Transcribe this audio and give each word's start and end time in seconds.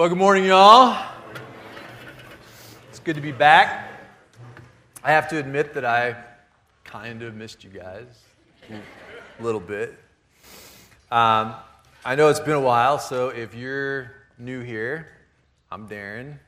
Well, 0.00 0.08
good 0.08 0.16
morning, 0.16 0.46
y'all. 0.46 0.96
It's 2.88 3.00
good 3.00 3.16
to 3.16 3.20
be 3.20 3.32
back. 3.32 3.90
I 5.04 5.12
have 5.12 5.28
to 5.28 5.36
admit 5.36 5.74
that 5.74 5.84
I 5.84 6.16
kind 6.84 7.22
of 7.22 7.34
missed 7.34 7.64
you 7.64 7.68
guys 7.68 8.06
a 8.70 9.42
little 9.42 9.60
bit. 9.60 9.98
Um, 11.10 11.54
I 12.02 12.14
know 12.14 12.30
it's 12.30 12.40
been 12.40 12.54
a 12.54 12.60
while, 12.60 12.98
so 12.98 13.28
if 13.28 13.54
you're 13.54 14.10
new 14.38 14.62
here, 14.62 15.06
I'm 15.70 15.86
Darren. 15.86 16.38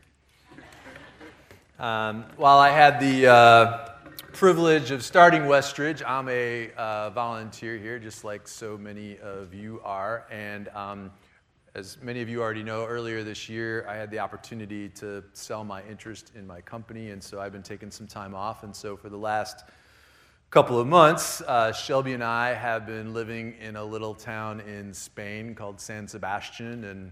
Um, 1.78 2.24
while 2.38 2.58
I 2.58 2.70
had 2.70 3.00
the 3.00 3.26
uh, 3.26 3.88
privilege 4.32 4.90
of 4.90 5.04
starting 5.04 5.42
Westridge, 5.42 6.02
I'm 6.06 6.30
a 6.30 6.72
uh, 6.78 7.10
volunteer 7.10 7.76
here, 7.76 7.98
just 7.98 8.24
like 8.24 8.48
so 8.48 8.78
many 8.78 9.18
of 9.18 9.52
you 9.52 9.82
are. 9.84 10.24
And 10.30 10.68
um, 10.68 11.10
as 11.74 11.96
many 12.02 12.20
of 12.20 12.28
you 12.28 12.42
already 12.42 12.62
know, 12.62 12.84
earlier 12.84 13.24
this 13.24 13.48
year, 13.48 13.86
I 13.88 13.96
had 13.96 14.10
the 14.10 14.18
opportunity 14.18 14.90
to 14.90 15.24
sell 15.32 15.64
my 15.64 15.82
interest 15.84 16.32
in 16.34 16.46
my 16.46 16.60
company, 16.60 17.10
and 17.10 17.22
so 17.22 17.40
I've 17.40 17.52
been 17.52 17.62
taking 17.62 17.90
some 17.90 18.06
time 18.06 18.34
off. 18.34 18.62
And 18.62 18.76
so 18.76 18.94
for 18.94 19.08
the 19.08 19.16
last 19.16 19.64
couple 20.50 20.78
of 20.78 20.86
months, 20.86 21.40
uh, 21.40 21.72
Shelby 21.72 22.12
and 22.12 22.22
I 22.22 22.52
have 22.52 22.84
been 22.84 23.14
living 23.14 23.54
in 23.58 23.76
a 23.76 23.84
little 23.84 24.14
town 24.14 24.60
in 24.60 24.92
Spain 24.92 25.54
called 25.54 25.80
San 25.80 26.06
Sebastian, 26.06 26.84
and 26.84 27.10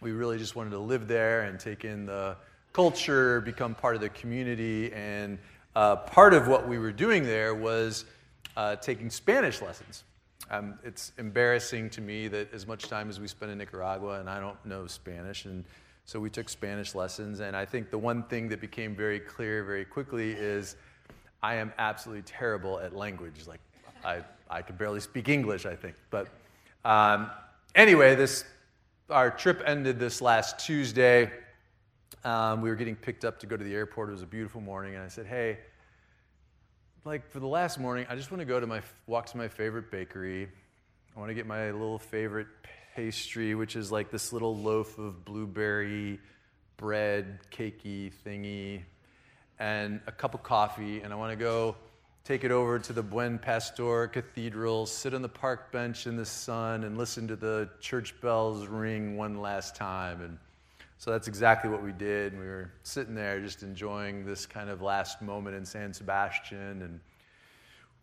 we 0.00 0.12
really 0.12 0.38
just 0.38 0.56
wanted 0.56 0.70
to 0.70 0.78
live 0.78 1.06
there 1.06 1.42
and 1.42 1.60
take 1.60 1.84
in 1.84 2.06
the 2.06 2.36
culture, 2.72 3.42
become 3.42 3.74
part 3.74 3.96
of 3.96 4.00
the 4.00 4.08
community. 4.08 4.94
And 4.94 5.38
uh, 5.76 5.96
part 5.96 6.32
of 6.32 6.48
what 6.48 6.66
we 6.66 6.78
were 6.78 6.92
doing 6.92 7.22
there 7.22 7.54
was 7.54 8.06
uh, 8.56 8.76
taking 8.76 9.10
Spanish 9.10 9.60
lessons. 9.60 10.04
Um, 10.50 10.78
it's 10.84 11.12
embarrassing 11.18 11.90
to 11.90 12.00
me 12.00 12.28
that 12.28 12.52
as 12.52 12.66
much 12.66 12.88
time 12.88 13.08
as 13.08 13.18
we 13.18 13.28
spend 13.28 13.50
in 13.50 13.58
Nicaragua 13.58 14.20
and 14.20 14.28
I 14.28 14.40
don't 14.40 14.62
know 14.66 14.86
Spanish, 14.86 15.46
and 15.46 15.64
so 16.04 16.20
we 16.20 16.28
took 16.28 16.48
Spanish 16.48 16.94
lessons. 16.94 17.40
And 17.40 17.56
I 17.56 17.64
think 17.64 17.90
the 17.90 17.98
one 17.98 18.24
thing 18.24 18.48
that 18.50 18.60
became 18.60 18.94
very 18.94 19.20
clear 19.20 19.64
very 19.64 19.84
quickly 19.84 20.32
is 20.32 20.76
I 21.42 21.54
am 21.54 21.72
absolutely 21.78 22.22
terrible 22.22 22.78
at 22.78 22.94
language. 22.94 23.46
Like 23.46 23.60
I, 24.04 24.20
I 24.50 24.60
could 24.60 24.76
barely 24.76 25.00
speak 25.00 25.28
English, 25.28 25.64
I 25.64 25.74
think. 25.74 25.96
But 26.10 26.28
um, 26.84 27.30
anyway, 27.74 28.14
this 28.14 28.44
our 29.10 29.30
trip 29.30 29.62
ended 29.66 29.98
this 29.98 30.20
last 30.20 30.58
Tuesday. 30.58 31.30
Um, 32.24 32.60
we 32.60 32.68
were 32.68 32.76
getting 32.76 32.96
picked 32.96 33.24
up 33.24 33.38
to 33.40 33.46
go 33.46 33.56
to 33.56 33.64
the 33.64 33.74
airport. 33.74 34.10
It 34.10 34.12
was 34.12 34.22
a 34.22 34.26
beautiful 34.26 34.60
morning, 34.60 34.94
and 34.94 35.02
I 35.02 35.08
said, 35.08 35.26
"Hey." 35.26 35.58
Like 37.04 37.30
for 37.30 37.38
the 37.38 37.46
last 37.46 37.78
morning, 37.78 38.06
I 38.08 38.16
just 38.16 38.30
want 38.30 38.40
to 38.40 38.46
go 38.46 38.58
to 38.58 38.66
my 38.66 38.80
walk 39.06 39.26
to 39.26 39.36
my 39.36 39.48
favorite 39.48 39.90
bakery. 39.90 40.48
I 41.14 41.20
want 41.20 41.28
to 41.28 41.34
get 41.34 41.46
my 41.46 41.70
little 41.70 41.98
favorite 41.98 42.46
pastry, 42.96 43.54
which 43.54 43.76
is 43.76 43.92
like 43.92 44.10
this 44.10 44.32
little 44.32 44.56
loaf 44.56 44.98
of 44.98 45.22
blueberry 45.24 46.18
bread, 46.78 47.40
cakey 47.50 48.10
thingy, 48.24 48.82
and 49.58 50.00
a 50.06 50.12
cup 50.12 50.32
of 50.32 50.42
coffee. 50.42 51.02
And 51.02 51.12
I 51.12 51.16
want 51.16 51.30
to 51.32 51.36
go 51.36 51.76
take 52.24 52.42
it 52.42 52.50
over 52.50 52.78
to 52.78 52.92
the 52.94 53.02
Buen 53.02 53.38
Pastor 53.38 54.08
Cathedral, 54.08 54.86
sit 54.86 55.12
on 55.12 55.20
the 55.20 55.28
park 55.28 55.70
bench 55.72 56.06
in 56.06 56.16
the 56.16 56.24
sun, 56.24 56.84
and 56.84 56.96
listen 56.96 57.28
to 57.28 57.36
the 57.36 57.68
church 57.80 58.18
bells 58.22 58.66
ring 58.66 59.18
one 59.18 59.42
last 59.42 59.76
time. 59.76 60.22
And 60.22 60.38
so 61.04 61.10
that's 61.10 61.28
exactly 61.28 61.68
what 61.68 61.82
we 61.82 61.92
did. 61.92 62.32
We 62.32 62.46
were 62.46 62.70
sitting 62.82 63.14
there 63.14 63.38
just 63.38 63.62
enjoying 63.62 64.24
this 64.24 64.46
kind 64.46 64.70
of 64.70 64.80
last 64.80 65.20
moment 65.20 65.54
in 65.54 65.66
San 65.66 65.92
Sebastian. 65.92 66.80
And 66.80 66.98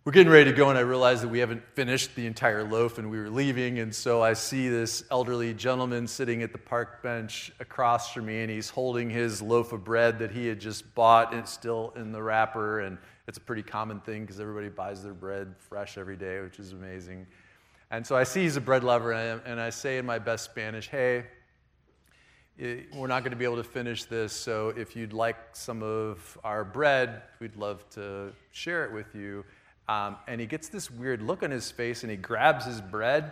we're 0.06 0.12
getting 0.12 0.32
ready 0.32 0.52
to 0.52 0.56
go, 0.56 0.70
and 0.70 0.78
I 0.78 0.82
realized 0.82 1.24
that 1.24 1.30
we 1.30 1.40
haven't 1.40 1.64
finished 1.74 2.14
the 2.14 2.28
entire 2.28 2.64
loaf 2.64 3.00
and 3.00 3.10
we 3.10 3.18
were 3.18 3.32
leaving. 3.32 3.80
And 3.80 3.96
so 3.96 4.22
I 4.22 4.34
see 4.34 4.70
this 4.70 5.04
elderly 5.10 5.52
gentleman 5.56 6.06
sitting 6.06 6.44
at 6.44 6.52
the 6.52 6.60
park 6.60 7.02
bench 7.02 7.52
across 7.60 8.14
from 8.14 8.28
me, 8.28 8.44
and 8.44 8.52
he's 8.52 8.70
holding 8.70 9.10
his 9.10 9.42
loaf 9.42 9.74
of 9.74 9.84
bread 9.84 10.20
that 10.20 10.30
he 10.30 10.46
had 10.46 10.60
just 10.60 10.94
bought, 10.94 11.32
and 11.32 11.40
it's 11.40 11.52
still 11.52 11.94
in 11.96 12.12
the 12.12 12.22
wrapper. 12.22 12.82
And 12.82 13.00
it's 13.28 13.40
a 13.40 13.42
pretty 13.42 13.64
common 13.64 14.00
thing 14.02 14.22
because 14.22 14.40
everybody 14.40 14.70
buys 14.70 15.02
their 15.02 15.16
bread 15.16 15.56
fresh 15.58 15.98
every 15.98 16.17
day, 16.17 16.40
which 16.42 16.60
is 16.60 16.72
amazing. 16.72 17.26
And 17.90 18.06
so 18.06 18.16
I 18.16 18.26
see 18.26 18.44
he's 18.44 18.58
a 18.58 18.61
bread 18.61 18.84
lover, 18.84 19.11
and 19.11 19.42
I, 19.42 19.50
and 19.50 19.60
I 19.60 19.72
say 19.72 19.98
in 19.98 20.06
my 20.06 20.20
best 20.20 20.45
Spanish, 20.45 20.88
hey, 20.88 21.26
we're 22.61 23.08
not 23.08 23.23
going 23.23 23.32
to 23.32 23.38
be 23.38 23.45
able 23.45 23.58
to 23.58 23.64
finish 23.64 24.04
this, 24.04 24.33
so 24.33 24.70
if 24.70 24.95
you'd 24.95 25.14
like 25.14 25.36
some 25.54 25.82
of 25.82 26.38
our 26.44 26.64
bread, 26.64 27.23
we'd 27.39 27.55
love 27.55 27.89
to 27.92 28.33
share 28.52 28.86
it 28.86 28.94
with 28.94 29.16
you. 29.16 29.44
Um, 29.89 30.17
and 30.27 30.39
he 30.39 30.45
gets 30.45 30.70
this 30.70 30.92
weird 30.92 31.23
look 31.23 31.42
on 31.42 31.49
his 31.49 31.72
face 31.72 32.04
and 32.04 32.11
he 32.11 32.17
grabs 32.17 32.66
his 32.66 32.80
bread 32.80 33.32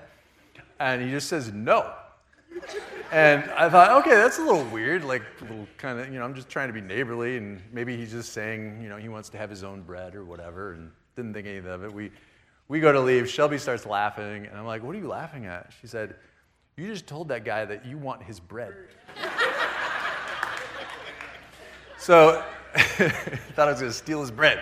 and 0.80 1.02
he 1.02 1.12
just 1.12 1.28
says, 1.30 1.54
no. 1.54 1.94
And 3.12 3.44
I 3.52 3.70
thought, 3.70 4.02
okay, 4.02 4.16
that's 4.16 4.40
a 4.40 4.42
little 4.42 4.66
weird, 4.66 5.04
like 5.04 5.22
a 5.42 5.44
little 5.44 5.68
kind 5.78 6.00
of, 6.00 6.12
you 6.12 6.18
know, 6.18 6.26
I'm 6.26 6.34
just 6.34 6.50
trying 6.50 6.68
to 6.68 6.74
be 6.74 6.82
neighborly 6.82 7.38
and 7.38 7.62
maybe 7.72 7.96
he's 7.96 8.12
just 8.12 8.34
saying, 8.34 8.82
you 8.82 8.90
know, 8.90 8.98
he 8.98 9.10
wants 9.10 9.30
to 9.30 9.38
have 9.38 9.50
his 9.50 9.64
own 9.64 9.84
bread 9.84 10.16
or 10.16 10.26
whatever 10.26 10.74
and 10.74 10.92
didn't 11.16 11.34
think 11.36 11.46
anything 11.46 11.70
of 11.70 11.84
it. 11.84 11.94
We, 11.94 12.12
we 12.68 12.80
go 12.80 12.92
to 12.92 13.00
leave. 13.00 13.30
Shelby 13.30 13.60
starts 13.60 13.86
laughing 13.86 14.48
and 14.48 14.58
I'm 14.58 14.66
like, 14.66 14.82
what 14.84 14.96
are 14.96 15.00
you 15.00 15.08
laughing 15.08 15.46
at? 15.46 15.72
She 15.82 15.88
said, 15.88 16.16
you 16.80 16.88
just 16.88 17.08
told 17.08 17.28
that 17.28 17.44
guy 17.44 17.66
that 17.66 17.86
you 17.86 17.98
want 17.98 18.24
his 18.24 18.40
bread. 18.40 18.74
so, 21.98 22.44
thought 22.74 23.68
I 23.68 23.72
was 23.72 23.80
going 23.82 23.92
to 23.92 23.98
steal 23.98 24.22
his 24.22 24.32
bread. 24.32 24.62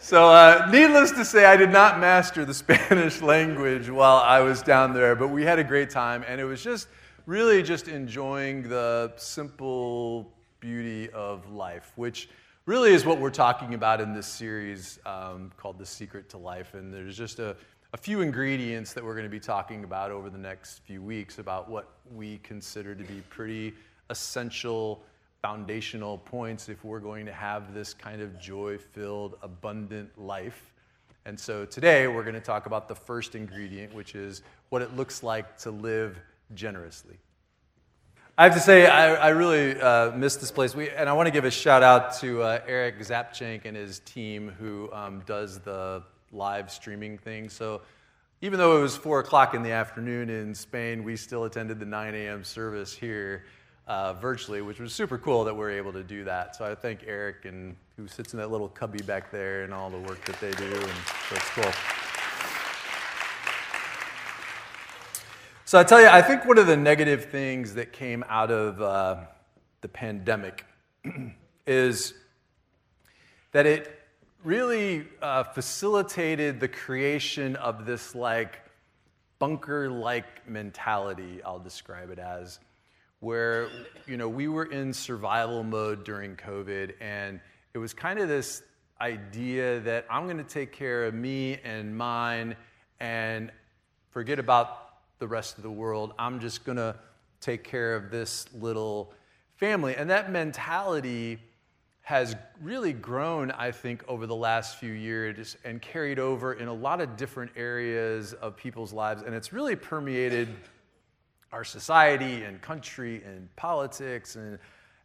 So, 0.00 0.28
uh, 0.28 0.68
needless 0.72 1.12
to 1.12 1.24
say, 1.24 1.44
I 1.44 1.56
did 1.56 1.70
not 1.70 2.00
master 2.00 2.44
the 2.44 2.54
Spanish 2.64 3.20
language 3.20 3.90
while 3.90 4.16
I 4.16 4.40
was 4.40 4.62
down 4.62 4.92
there, 4.92 5.14
but 5.14 5.28
we 5.28 5.44
had 5.44 5.58
a 5.58 5.64
great 5.64 5.90
time, 5.90 6.24
and 6.26 6.40
it 6.40 6.44
was 6.44 6.62
just 6.62 6.88
really 7.26 7.62
just 7.62 7.88
enjoying 7.88 8.68
the 8.68 9.12
simple 9.16 10.32
beauty 10.60 11.10
of 11.10 11.50
life, 11.52 11.92
which 11.96 12.28
really 12.66 12.92
is 12.92 13.04
what 13.04 13.20
we're 13.20 13.30
talking 13.30 13.74
about 13.74 14.00
in 14.00 14.14
this 14.14 14.26
series 14.26 14.98
um, 15.06 15.52
called 15.56 15.78
The 15.78 15.86
Secret 15.86 16.28
to 16.30 16.38
Life. 16.38 16.74
And 16.74 16.92
there's 16.92 17.16
just 17.16 17.38
a 17.38 17.54
a 17.94 17.96
few 17.96 18.20
ingredients 18.20 18.92
that 18.92 19.02
we're 19.02 19.14
going 19.14 19.24
to 19.24 19.30
be 19.30 19.40
talking 19.40 19.82
about 19.82 20.10
over 20.10 20.28
the 20.28 20.36
next 20.36 20.80
few 20.80 21.00
weeks 21.00 21.38
about 21.38 21.70
what 21.70 21.88
we 22.14 22.38
consider 22.42 22.94
to 22.94 23.02
be 23.02 23.22
pretty 23.30 23.72
essential 24.10 25.02
foundational 25.40 26.18
points 26.18 26.68
if 26.68 26.84
we're 26.84 27.00
going 27.00 27.24
to 27.24 27.32
have 27.32 27.72
this 27.72 27.94
kind 27.94 28.20
of 28.20 28.38
joy 28.38 28.76
filled, 28.76 29.38
abundant 29.42 30.10
life. 30.18 30.74
And 31.24 31.40
so 31.40 31.64
today 31.64 32.06
we're 32.08 32.24
going 32.24 32.34
to 32.34 32.42
talk 32.42 32.66
about 32.66 32.88
the 32.88 32.94
first 32.94 33.34
ingredient, 33.34 33.94
which 33.94 34.14
is 34.14 34.42
what 34.68 34.82
it 34.82 34.94
looks 34.94 35.22
like 35.22 35.56
to 35.58 35.70
live 35.70 36.18
generously. 36.54 37.16
I 38.36 38.44
have 38.44 38.54
to 38.54 38.60
say, 38.60 38.86
I, 38.86 39.14
I 39.14 39.28
really 39.30 39.80
uh, 39.80 40.12
miss 40.12 40.36
this 40.36 40.50
place. 40.50 40.74
We, 40.74 40.90
and 40.90 41.08
I 41.08 41.14
want 41.14 41.26
to 41.26 41.32
give 41.32 41.46
a 41.46 41.50
shout 41.50 41.82
out 41.82 42.14
to 42.20 42.42
uh, 42.42 42.60
Eric 42.66 42.98
Zapchenk 42.98 43.62
and 43.64 43.74
his 43.74 44.00
team 44.00 44.52
who 44.58 44.92
um, 44.92 45.22
does 45.26 45.58
the 45.60 46.02
live 46.32 46.70
streaming 46.70 47.18
thing. 47.18 47.48
So 47.48 47.82
even 48.40 48.58
though 48.58 48.78
it 48.78 48.82
was 48.82 48.96
4 48.96 49.20
o'clock 49.20 49.54
in 49.54 49.62
the 49.62 49.72
afternoon 49.72 50.30
in 50.30 50.54
Spain, 50.54 51.02
we 51.02 51.16
still 51.16 51.44
attended 51.44 51.80
the 51.80 51.86
9 51.86 52.14
a.m. 52.14 52.44
service 52.44 52.94
here 52.94 53.44
uh, 53.88 54.12
virtually, 54.12 54.60
which 54.60 54.78
was 54.78 54.92
super 54.92 55.18
cool 55.18 55.44
that 55.44 55.56
we're 55.56 55.70
able 55.70 55.92
to 55.92 56.04
do 56.04 56.22
that. 56.24 56.54
So 56.54 56.64
I 56.64 56.74
thank 56.74 57.00
Eric 57.06 57.46
and 57.46 57.74
who 57.96 58.06
sits 58.06 58.34
in 58.34 58.38
that 58.38 58.50
little 58.50 58.68
cubby 58.68 59.02
back 59.02 59.32
there 59.32 59.64
and 59.64 59.74
all 59.74 59.90
the 59.90 59.98
work 59.98 60.24
that 60.26 60.38
they 60.40 60.52
do, 60.52 60.72
and 60.72 60.92
so 61.28 61.34
it's 61.34 61.48
cool. 61.50 61.72
So 65.64 65.78
I 65.78 65.84
tell 65.84 66.00
you, 66.00 66.06
I 66.06 66.22
think 66.22 66.46
one 66.46 66.58
of 66.58 66.66
the 66.66 66.76
negative 66.76 67.26
things 67.26 67.74
that 67.74 67.92
came 67.92 68.24
out 68.28 68.50
of 68.50 68.80
uh, 68.80 69.16
the 69.80 69.88
pandemic 69.88 70.64
is 71.66 72.14
that 73.52 73.66
it 73.66 73.97
really 74.44 75.06
uh, 75.20 75.44
facilitated 75.44 76.60
the 76.60 76.68
creation 76.68 77.56
of 77.56 77.86
this 77.86 78.14
like 78.14 78.60
bunker 79.38 79.88
like 79.88 80.48
mentality, 80.48 81.40
I'll 81.44 81.58
describe 81.58 82.10
it 82.10 82.18
as, 82.18 82.58
where 83.20 83.68
you 84.06 84.16
know 84.16 84.28
we 84.28 84.48
were 84.48 84.66
in 84.66 84.92
survival 84.92 85.62
mode 85.62 86.04
during 86.04 86.36
COVID, 86.36 86.94
and 87.00 87.40
it 87.74 87.78
was 87.78 87.92
kind 87.92 88.18
of 88.18 88.28
this 88.28 88.62
idea 89.00 89.80
that 89.80 90.04
I'm 90.10 90.24
going 90.24 90.38
to 90.38 90.44
take 90.44 90.72
care 90.72 91.04
of 91.04 91.14
me 91.14 91.58
and 91.62 91.96
mine 91.96 92.56
and 92.98 93.52
forget 94.10 94.38
about 94.38 94.88
the 95.18 95.28
rest 95.28 95.56
of 95.56 95.62
the 95.62 95.70
world. 95.70 96.14
I'm 96.18 96.40
just 96.40 96.64
going 96.64 96.78
to 96.78 96.96
take 97.40 97.62
care 97.62 97.94
of 97.94 98.10
this 98.10 98.46
little 98.54 99.12
family. 99.56 99.94
And 99.94 100.10
that 100.10 100.30
mentality 100.30 101.38
has 102.08 102.34
really 102.62 102.94
grown, 102.94 103.50
I 103.50 103.70
think, 103.70 104.02
over 104.08 104.26
the 104.26 104.34
last 104.34 104.78
few 104.78 104.92
years 104.92 105.58
and 105.62 105.82
carried 105.82 106.18
over 106.18 106.54
in 106.54 106.66
a 106.66 106.72
lot 106.72 107.02
of 107.02 107.18
different 107.18 107.50
areas 107.54 108.32
of 108.32 108.56
people's 108.56 108.94
lives. 108.94 109.20
And 109.20 109.34
it's 109.34 109.52
really 109.52 109.76
permeated 109.76 110.48
our 111.52 111.64
society 111.64 112.44
and 112.44 112.62
country 112.62 113.22
and 113.26 113.54
politics. 113.56 114.36
And, 114.36 114.58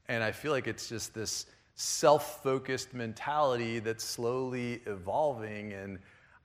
and 0.07 0.23
I 0.23 0.31
feel 0.31 0.53
like 0.53 0.65
it's 0.65 0.87
just 0.87 1.13
this 1.13 1.47
self 1.75 2.41
focused 2.41 2.93
mentality 2.93 3.79
that's 3.79 4.05
slowly 4.05 4.79
evolving. 4.85 5.73
And 5.73 5.99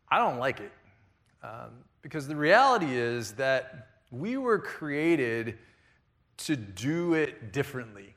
I 0.08 0.18
don't 0.18 0.40
like 0.40 0.58
it. 0.58 0.72
Um, 1.44 1.84
because 2.02 2.26
the 2.26 2.34
reality 2.34 2.96
is 2.96 3.30
that 3.34 3.90
we 4.10 4.36
were 4.36 4.58
created 4.58 5.56
to 6.38 6.56
do 6.56 7.14
it 7.14 7.52
differently. 7.52 8.16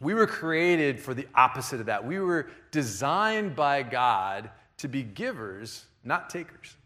We 0.00 0.14
were 0.14 0.26
created 0.26 1.00
for 1.00 1.14
the 1.14 1.26
opposite 1.34 1.80
of 1.80 1.86
that. 1.86 2.06
We 2.06 2.18
were 2.20 2.48
designed 2.70 3.56
by 3.56 3.82
God 3.82 4.50
to 4.78 4.88
be 4.88 5.02
givers, 5.02 5.86
not 6.04 6.28
takers. 6.28 6.76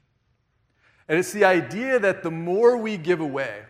And 1.08 1.18
it's 1.18 1.32
the 1.32 1.44
idea 1.44 1.98
that 1.98 2.22
the 2.22 2.30
more 2.30 2.76
we 2.76 2.96
give 2.96 3.20
away, 3.20 3.62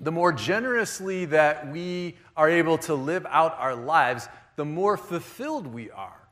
the 0.00 0.10
more 0.10 0.32
generously 0.32 1.26
that 1.26 1.70
we 1.70 2.16
are 2.36 2.48
able 2.48 2.78
to 2.78 2.94
live 2.94 3.26
out 3.28 3.54
our 3.58 3.74
lives, 3.74 4.28
the 4.56 4.64
more 4.64 4.96
fulfilled 4.96 5.66
we 5.66 5.90
are 5.90 6.28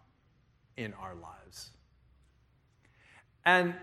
in 0.76 0.94
our 0.94 1.14
lives. 1.14 1.70
And 3.44 3.74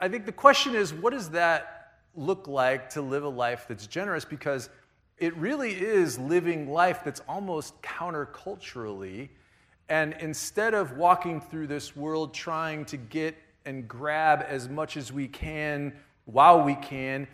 I 0.00 0.08
think 0.08 0.26
the 0.26 0.32
question 0.32 0.74
is 0.74 0.94
what 0.94 1.12
does 1.12 1.30
that 1.30 1.94
look 2.14 2.46
like 2.46 2.90
to 2.90 3.02
live 3.02 3.24
a 3.24 3.28
life 3.28 3.66
that's 3.68 3.86
generous? 3.86 4.24
Because 4.24 4.68
it 5.18 5.36
really 5.36 5.72
is 5.72 6.18
living 6.18 6.70
life 6.70 7.02
that's 7.04 7.20
almost 7.28 7.80
counterculturally. 7.82 9.28
And 9.88 10.14
instead 10.20 10.74
of 10.74 10.96
walking 10.96 11.40
through 11.40 11.66
this 11.66 11.96
world 11.96 12.34
trying 12.34 12.84
to 12.86 12.96
get 12.96 13.36
and 13.64 13.88
grab 13.88 14.44
as 14.48 14.68
much 14.68 14.96
as 14.96 15.12
we 15.12 15.28
can 15.28 15.92
while 16.26 16.62
we 16.62 16.74
can, 16.76 17.26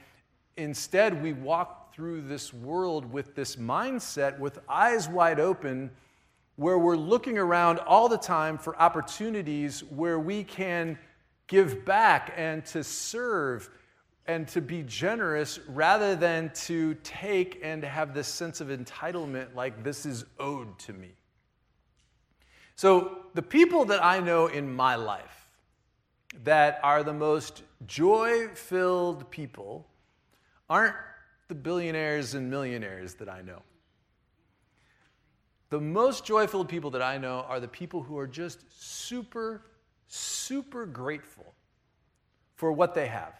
instead 0.57 1.23
we 1.23 1.33
walk 1.33 1.95
through 1.95 2.23
this 2.23 2.53
world 2.53 3.11
with 3.13 3.35
this 3.35 3.57
mindset 3.57 4.39
with 4.39 4.59
eyes 4.69 5.09
wide 5.09 5.39
open 5.39 5.91
where 6.57 6.79
we're 6.79 6.97
looking 6.97 7.39
around 7.39 7.79
all 7.81 8.09
the 8.09 8.19
time 8.19 8.57
for 8.59 8.81
opportunities 8.81 9.83
where 9.85 10.19
we 10.19 10.43
can 10.43 10.99
give 11.47 11.85
back 11.85 12.33
and 12.37 12.65
to 12.65 12.83
serve 12.83 13.69
and 14.27 14.49
to 14.49 14.61
be 14.61 14.83
generous 14.83 15.59
rather 15.69 16.17
than 16.17 16.51
to 16.55 16.95
take 17.03 17.61
and 17.63 17.85
have 17.85 18.15
this 18.15 18.29
sense 18.29 18.61
of 18.61 18.69
entitlement 18.69 19.55
like 19.55 19.85
this 19.85 20.07
is 20.07 20.25
owed 20.39 20.79
to 20.79 20.93
me. 20.93 21.15
So, 22.77 23.19
the 23.35 23.43
people 23.43 23.85
that 23.87 24.05
I 24.05 24.21
know 24.21 24.47
in 24.47 24.75
my 24.75 24.97
life 24.97 25.51
that 26.43 26.81
are 26.83 27.03
the 27.05 27.13
most 27.13 27.63
joy 27.87 28.49
filled 28.49 29.31
people 29.31 29.87
aren't 30.69 30.97
the 31.49 31.55
billionaires 31.55 32.35
and 32.35 32.51
millionaires 32.51 33.15
that 33.15 33.29
I 33.29 33.43
know. 33.43 33.63
The 35.71 35.81
most 35.81 36.25
joyful 36.25 36.65
people 36.65 36.91
that 36.91 37.03
I 37.03 37.19
know 37.19 37.45
are 37.49 37.61
the 37.61 37.69
people 37.69 38.03
who 38.03 38.19
are 38.19 38.27
just 38.27 38.61
super, 38.71 39.63
super 40.09 40.87
grateful 40.87 41.55
for 42.55 42.73
what 42.73 42.95
they 42.95 43.07
have. 43.07 43.35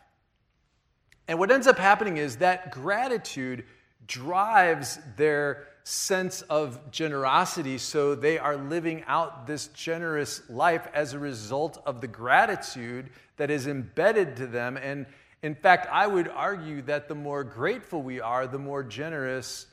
And 1.27 1.39
what 1.39 1.51
ends 1.51 1.67
up 1.67 1.79
happening 1.79 2.19
is 2.19 2.37
that 2.37 2.71
gratitude 2.71 3.65
drives 4.07 4.99
their 5.17 5.69
sense 5.85 6.43
of 6.43 6.91
generosity, 6.91 7.77
so 7.79 8.15
they 8.15 8.39
are 8.39 8.57
living 8.57 9.05
out 9.07 9.47
this 9.47 9.69
generous 9.69 10.43
life 10.49 10.89
as 10.95 11.13
a 11.13 11.19
result 11.19 11.83
of 11.87 12.01
the 12.01 12.07
gratitude 12.07 13.11
that 13.37 13.51
is 13.51 13.67
embedded 13.67 14.37
to 14.37 14.47
them. 14.47 14.77
And 14.77 15.07
in 15.43 15.55
fact, 15.55 15.87
I 15.93 16.07
would 16.07 16.29
argue 16.29 16.81
that 16.83 17.09
the 17.09 17.15
more 17.15 17.45
grateful 17.45 18.03
we 18.03 18.21
are, 18.21 18.47
the 18.47 18.59
more 18.59 18.83
generous 18.83 19.67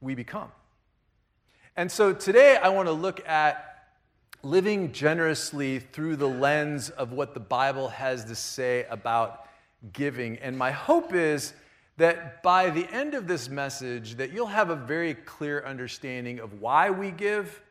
we 0.00 0.14
become. 0.14 0.52
And 1.74 1.90
so 1.90 2.12
today 2.12 2.56
I 2.56 2.68
want 2.68 2.88
to 2.88 2.92
look 2.92 3.26
at 3.26 3.88
living 4.42 4.92
generously 4.92 5.78
through 5.78 6.16
the 6.16 6.28
lens 6.28 6.90
of 6.90 7.12
what 7.12 7.32
the 7.34 7.40
Bible 7.40 7.88
has 7.88 8.26
to 8.26 8.34
say 8.34 8.86
about 8.90 9.46
giving. 9.92 10.38
And 10.38 10.56
my 10.56 10.70
hope 10.70 11.14
is 11.14 11.54
that 11.96 12.42
by 12.42 12.70
the 12.70 12.86
end 12.92 13.14
of 13.14 13.26
this 13.26 13.48
message 13.48 14.16
that 14.16 14.32
you'll 14.32 14.46
have 14.46 14.70
a 14.70 14.76
very 14.76 15.14
clear 15.14 15.64
understanding 15.64 16.38
of 16.40 16.60
why 16.60 16.90
we 16.90 17.10
give 17.10 17.62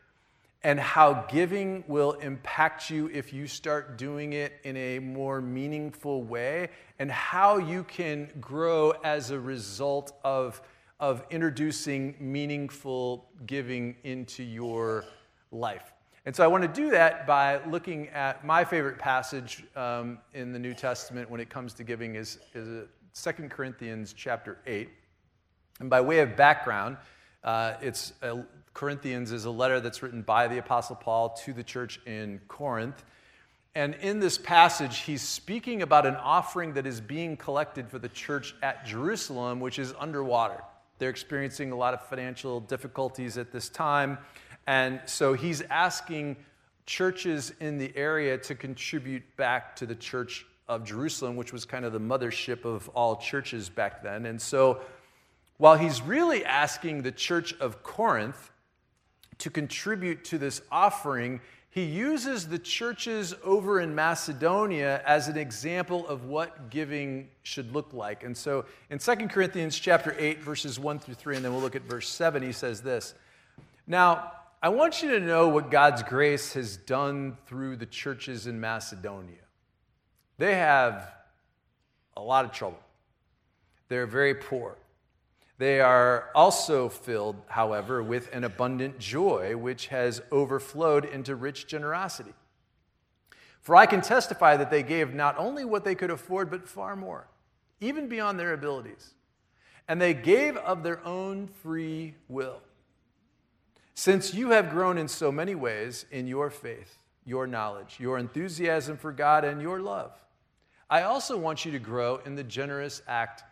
and 0.63 0.80
how 0.80 1.25
giving 1.30 1.84
will 1.88 2.13
impact 2.13 2.90
you 2.90 3.07
if 3.13 3.31
you 3.31 3.46
start 3.46 3.98
doing 3.98 4.34
it 4.34 4.54
in 4.63 4.75
a 4.78 4.98
more 4.98 5.40
meaningful 5.40 6.24
way 6.24 6.69
and 6.98 7.12
how 7.12 7.57
you 7.57 7.84
can 7.84 8.30
grow 8.42 8.92
as 9.04 9.30
a 9.30 9.40
result 9.40 10.13
of 10.24 10.62
of 11.00 11.25
introducing 11.30 12.16
meaningful 12.19 13.30
giving 13.46 13.96
into 14.04 14.44
your 14.44 15.06
life. 15.51 15.94
And 16.25 16.36
so 16.36 16.44
I 16.44 16.48
want 16.48 16.63
to 16.63 16.68
do 16.68 16.89
that 16.89 17.27
by 17.27 17.63
looking 17.66 18.10
at 18.10 18.44
my 18.44 18.63
favorite 18.63 18.98
passage 18.98 19.63
um, 19.75 20.18
in 20.33 20.51
the 20.51 20.57
New 20.57 20.74
Testament 20.74 21.30
when 21.30 21.39
it 21.39 21.50
comes 21.50 21.74
to 21.75 21.83
giving 21.83 22.16
is, 22.16 22.39
is 22.56 22.88
2 23.13 23.31
Corinthians 23.48 24.12
chapter 24.12 24.57
8. 24.66 24.89
And 25.80 25.89
by 25.89 26.01
way 26.01 26.19
of 26.19 26.36
background, 26.36 26.98
uh, 27.44 27.75
it's 27.80 28.13
Corinthians 28.74 29.31
is 29.31 29.45
a 29.45 29.51
letter 29.51 29.80
that's 29.80 30.01
written 30.01 30.24
by 30.24 30.48
the 30.48 30.57
Apostle 30.57 30.95
Paul 30.95 31.30
to 31.45 31.54
the 31.54 31.63
church 31.63 32.00
in 32.07 32.42
Corinth. 32.48 33.06
And 33.75 33.94
in 33.95 34.19
this 34.19 34.38
passage, 34.38 35.00
he's 35.00 35.22
speaking 35.22 35.83
about 35.83 36.07
an 36.07 36.16
offering 36.16 36.74
that 36.74 36.88
is 36.88 37.00
being 37.00 37.38
collected 37.38 37.88
for 37.88 38.00
the 38.00 38.10
church 38.10 38.56
at 38.63 38.86
Jerusalem, 38.86 39.60
which 39.60 39.77
is 39.77 39.94
underwater. 40.00 40.63
They're 40.98 41.10
experiencing 41.10 41.72
a 41.72 41.75
lot 41.75 41.94
of 41.94 42.01
financial 42.07 42.62
difficulties 42.62 43.38
at 43.38 43.51
this 43.51 43.69
time. 43.69 44.18
And 44.67 45.01
so 45.06 45.33
he's 45.33 45.62
asking 45.62 46.38
churches 46.85 47.53
in 47.59 47.77
the 47.77 47.95
area 47.95 48.38
to 48.38 48.56
contribute 48.56 49.23
back 49.38 49.75
to 49.77 49.85
the 49.85 49.95
church 49.95 50.45
of 50.67 50.83
Jerusalem, 50.83 51.35
which 51.35 51.53
was 51.53 51.65
kind 51.65 51.85
of 51.85 51.94
the 51.94 52.00
mothership 52.00 52.65
of 52.65 52.89
all 52.89 53.17
churches 53.17 53.69
back 53.69 54.03
then. 54.03 54.25
And 54.25 54.41
so 54.41 54.79
while 55.57 55.77
he's 55.77 56.01
really 56.01 56.44
asking 56.44 57.03
the 57.03 57.12
church 57.12 57.53
of 57.59 57.83
Corinth 57.83 58.51
to 59.39 59.50
contribute 59.50 60.23
to 60.25 60.38
this 60.38 60.62
offering, 60.71 61.41
he 61.69 61.83
uses 61.83 62.47
the 62.47 62.57
churches 62.57 63.33
over 63.44 63.81
in 63.81 63.94
Macedonia 63.94 65.01
as 65.06 65.27
an 65.27 65.38
example 65.38 66.07
of 66.07 66.25
what 66.25 66.69
giving 66.69 67.27
should 67.44 67.73
look 67.73 67.94
like. 67.94 68.23
And 68.23 68.35
so 68.35 68.65
in 68.89 68.97
2 68.97 69.15
Corinthians 69.27 69.77
chapter 69.77 70.15
8 70.17 70.39
verses 70.39 70.79
1 70.79 71.00
through 71.00 71.15
3 71.15 71.35
and 71.35 71.45
then 71.45 71.51
we'll 71.51 71.62
look 71.62 71.75
at 71.75 71.81
verse 71.83 72.07
7 72.07 72.41
he 72.41 72.53
says 72.53 72.81
this. 72.81 73.13
Now, 73.88 74.31
I 74.65 74.69
want 74.69 75.03
you 75.03 75.12
to 75.12 75.19
know 75.19 75.47
what 75.47 75.69
God's 75.69 76.01
grace 76.01 76.53
has 76.53 76.75
done 76.75 77.38
through 77.45 77.75
the 77.75 77.85
churches 77.85 78.47
in 78.47 78.59
Macedonia. 78.59 79.44
They 80.39 80.56
have 80.56 81.13
a 82.17 82.21
lot 82.23 82.45
of 82.45 82.51
trouble. 82.51 82.79
They're 83.89 84.07
very 84.07 84.33
poor. 84.33 84.75
They 85.59 85.81
are 85.81 86.31
also 86.33 86.89
filled, 86.89 87.35
however, 87.45 88.01
with 88.01 88.34
an 88.34 88.43
abundant 88.43 88.98
joy 88.98 89.55
which 89.55 89.86
has 89.89 90.24
overflowed 90.31 91.05
into 91.05 91.36
rich 91.36 91.67
generosity. 91.67 92.34
For 93.62 93.75
I 93.75 93.86
can 93.86 94.01
testify 94.01 94.57
that 94.57 94.72
they 94.72 94.81
gave 94.81 95.13
not 95.13 95.38
only 95.38 95.63
what 95.63 95.86
they 95.86 95.93
could 95.93 96.10
afford, 96.10 96.50
but 96.50 96.67
far 96.67 96.95
more, 96.95 97.27
even 97.81 98.10
beyond 98.10 98.39
their 98.39 98.53
abilities. 98.53 99.13
And 99.88 100.01
they 100.01 100.15
gave 100.15 100.57
of 100.57 100.81
their 100.81 101.05
own 101.05 101.50
free 101.62 102.15
will. 102.27 102.62
Since 103.96 104.34
you 104.34 104.52
have 104.52 104.70
grown 104.70 104.98
in 104.98 105.08
so 105.08 105.32
many 105.32 105.56
ways 105.56 106.06
in 106.12 106.28
your 106.28 106.50
faith, 106.50 106.98
your 107.25 107.48
knowledge, 107.48 107.96
your 107.98 108.18
enthusiasm 108.18 108.98
for 108.98 109.14
God, 109.14 109.46
and 109.46 109.62
your 109.62 109.80
love, 109.80 110.12
I 110.90 111.04
also 111.04 111.38
want 111.38 111.64
you 111.64 111.72
to 111.72 111.80
grow 111.80 112.18
in 112.25 112.36
the 112.36 112.44
generous 112.44 113.02
act 113.08 113.44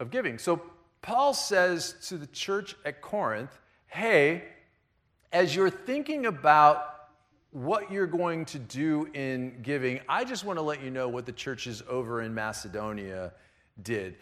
of 0.00 0.10
giving. 0.10 0.36
So, 0.38 0.60
Paul 1.00 1.32
says 1.32 1.94
to 2.08 2.16
the 2.16 2.26
church 2.26 2.74
at 2.84 3.00
Corinth, 3.00 3.56
hey, 3.86 4.42
as 5.32 5.54
you're 5.54 5.70
thinking 5.70 6.26
about 6.26 7.10
what 7.52 7.90
you're 7.90 8.06
going 8.06 8.44
to 8.46 8.58
do 8.58 9.08
in 9.14 9.60
giving, 9.62 10.00
I 10.08 10.24
just 10.24 10.44
want 10.44 10.58
to 10.58 10.62
let 10.62 10.82
you 10.82 10.90
know 10.90 11.08
what 11.08 11.24
the 11.24 11.32
churches 11.32 11.84
over 11.88 12.22
in 12.22 12.34
Macedonia 12.34 13.32
did. 13.82 14.16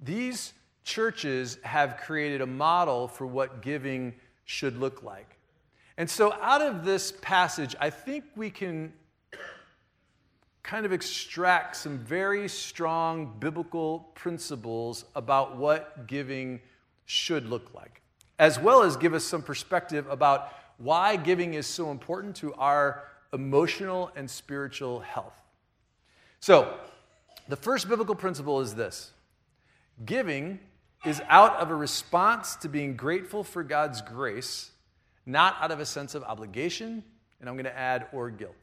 These 0.00 0.54
churches 0.84 1.58
have 1.64 1.96
created 1.96 2.40
a 2.40 2.46
model 2.46 3.08
for 3.08 3.26
what 3.26 3.62
giving 3.62 4.14
should 4.52 4.78
look 4.78 5.02
like. 5.02 5.38
And 5.96 6.08
so, 6.08 6.34
out 6.34 6.60
of 6.60 6.84
this 6.84 7.12
passage, 7.22 7.74
I 7.80 7.88
think 7.88 8.24
we 8.36 8.50
can 8.50 8.92
kind 10.62 10.84
of 10.84 10.92
extract 10.92 11.76
some 11.76 11.98
very 11.98 12.48
strong 12.48 13.34
biblical 13.40 14.10
principles 14.14 15.06
about 15.16 15.56
what 15.56 16.06
giving 16.06 16.60
should 17.06 17.48
look 17.48 17.74
like, 17.74 18.02
as 18.38 18.58
well 18.58 18.82
as 18.82 18.96
give 18.96 19.14
us 19.14 19.24
some 19.24 19.42
perspective 19.42 20.06
about 20.08 20.52
why 20.76 21.16
giving 21.16 21.54
is 21.54 21.66
so 21.66 21.90
important 21.90 22.36
to 22.36 22.52
our 22.54 23.04
emotional 23.32 24.10
and 24.16 24.30
spiritual 24.30 25.00
health. 25.00 25.40
So, 26.40 26.78
the 27.48 27.56
first 27.56 27.88
biblical 27.88 28.14
principle 28.14 28.60
is 28.60 28.74
this 28.74 29.12
giving 30.04 30.60
is 31.04 31.20
out 31.28 31.56
of 31.56 31.70
a 31.70 31.74
response 31.74 32.56
to 32.56 32.68
being 32.68 32.96
grateful 32.96 33.42
for 33.44 33.62
God's 33.62 34.00
grace, 34.02 34.70
not 35.26 35.56
out 35.60 35.70
of 35.70 35.80
a 35.80 35.86
sense 35.86 36.14
of 36.14 36.22
obligation, 36.22 37.02
and 37.40 37.48
I'm 37.48 37.56
going 37.56 37.64
to 37.64 37.76
add, 37.76 38.06
or 38.12 38.30
guilt. 38.30 38.54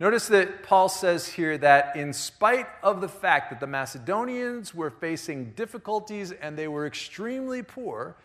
Notice 0.00 0.26
that 0.28 0.64
Paul 0.64 0.88
says 0.88 1.28
here 1.28 1.56
that 1.58 1.94
in 1.94 2.12
spite 2.12 2.66
of 2.82 3.00
the 3.00 3.08
fact 3.08 3.50
that 3.50 3.60
the 3.60 3.66
Macedonians 3.66 4.74
were 4.74 4.90
facing 4.90 5.52
difficulties 5.52 6.32
and 6.32 6.58
they 6.58 6.66
were 6.66 6.86
extremely 6.86 7.62
poor, 7.62 8.16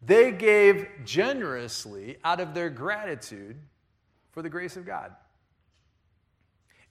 they 0.00 0.32
gave 0.32 0.88
generously 1.04 2.16
out 2.24 2.40
of 2.40 2.54
their 2.54 2.70
gratitude 2.70 3.56
for 4.32 4.40
the 4.40 4.48
grace 4.48 4.76
of 4.76 4.86
God. 4.86 5.14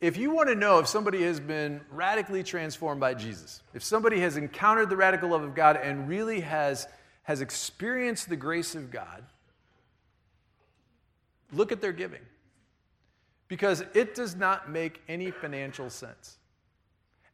If 0.01 0.17
you 0.17 0.31
want 0.31 0.49
to 0.49 0.55
know 0.55 0.79
if 0.79 0.87
somebody 0.87 1.21
has 1.23 1.39
been 1.39 1.79
radically 1.91 2.41
transformed 2.41 2.99
by 2.99 3.13
Jesus, 3.13 3.61
if 3.75 3.83
somebody 3.83 4.19
has 4.21 4.35
encountered 4.35 4.89
the 4.89 4.97
radical 4.97 5.29
love 5.29 5.43
of 5.43 5.53
God 5.53 5.77
and 5.77 6.09
really 6.09 6.39
has, 6.39 6.87
has 7.21 7.39
experienced 7.39 8.27
the 8.27 8.35
grace 8.35 8.73
of 8.73 8.89
God, 8.89 9.23
look 11.53 11.71
at 11.71 11.81
their 11.81 11.91
giving. 11.91 12.21
Because 13.47 13.83
it 13.93 14.15
does 14.15 14.35
not 14.35 14.71
make 14.71 15.01
any 15.07 15.29
financial 15.29 15.91
sense. 15.91 16.37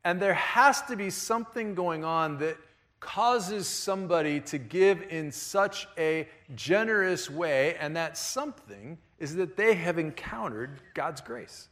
And 0.04 0.20
there 0.20 0.34
has 0.34 0.82
to 0.84 0.98
be 0.98 1.10
something 1.10 1.74
going 1.74 2.04
on 2.04 2.38
that 2.40 2.58
causes 3.00 3.68
somebody 3.68 4.42
to 4.42 4.58
give 4.58 5.04
in 5.04 5.32
such 5.32 5.88
a 5.98 6.28
generous 6.56 7.30
way, 7.30 7.76
and 7.76 7.96
that 7.96 8.18
something 8.18 8.98
is 9.20 9.36
that 9.36 9.56
they 9.56 9.76
have 9.76 9.98
encountered 9.98 10.82
God's 10.94 11.22
grace. 11.22 11.70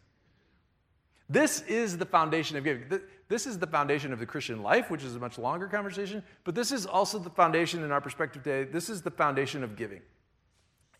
This 1.30 1.62
is 1.64 1.98
the 1.98 2.06
foundation 2.06 2.58
of 2.58 2.64
giving. 2.64 2.84
This 3.28 3.48
is 3.48 3.58
the 3.58 3.68
foundation 3.68 4.14
of 4.14 4.20
the 4.20 4.26
Christian 4.26 4.62
life, 4.62 4.92
which 4.92 5.04
is 5.04 5.16
a 5.16 5.20
much 5.20 5.38
longer 5.40 5.68
conversation, 5.68 6.22
but 6.44 6.54
this 6.54 6.72
is 6.72 6.86
also 6.86 7.18
the 7.18 7.32
foundation 7.32 7.84
in 7.84 7.92
our 7.92 8.02
perspective 8.02 8.44
today. 8.44 8.70
This 8.70 8.90
is 8.90 9.02
the 9.02 9.12
foundation 9.12 9.64
of 9.64 9.76
giving. 9.76 10.02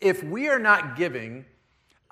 If 0.02 0.24
we 0.24 0.48
are 0.50 0.60
not 0.60 0.96
giving 0.96 1.46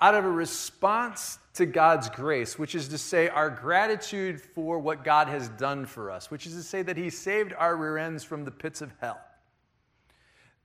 out 0.00 0.14
of 0.14 0.24
a 0.24 0.30
response 0.30 1.38
to 1.54 1.66
God's 1.66 2.08
grace, 2.08 2.58
which 2.58 2.74
is 2.74 2.88
to 2.88 2.98
say, 2.98 3.28
our 3.28 3.50
gratitude 3.50 4.40
for 4.40 4.78
what 4.78 5.04
God 5.04 5.28
has 5.28 5.48
done 5.50 5.86
for 5.86 6.10
us, 6.10 6.30
which 6.30 6.46
is 6.46 6.54
to 6.54 6.62
say 6.62 6.82
that 6.82 6.96
He 6.96 7.10
saved 7.10 7.52
our 7.56 7.76
rear 7.76 7.98
ends 7.98 8.22
from 8.22 8.44
the 8.44 8.50
pits 8.50 8.80
of 8.80 8.92
hell. 9.00 9.20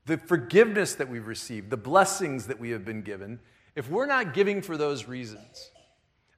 The 0.06 0.18
forgiveness 0.18 0.96
that 0.96 1.10
we've 1.10 1.28
received, 1.28 1.70
the 1.70 1.78
blessings 1.78 2.48
that 2.48 2.60
we 2.60 2.72
have 2.72 2.86
been 2.86 3.02
given, 3.02 3.40
if 3.76 3.90
we're 3.90 4.08
not 4.08 4.34
giving 4.34 4.62
for 4.62 4.78
those 4.78 5.08
reasons, 5.08 5.72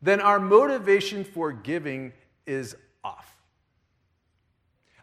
then 0.02 0.20
our 0.20 0.40
motivation 0.40 1.24
for 1.24 1.52
giving 1.52 2.14
is 2.46 2.76
off. 3.04 3.38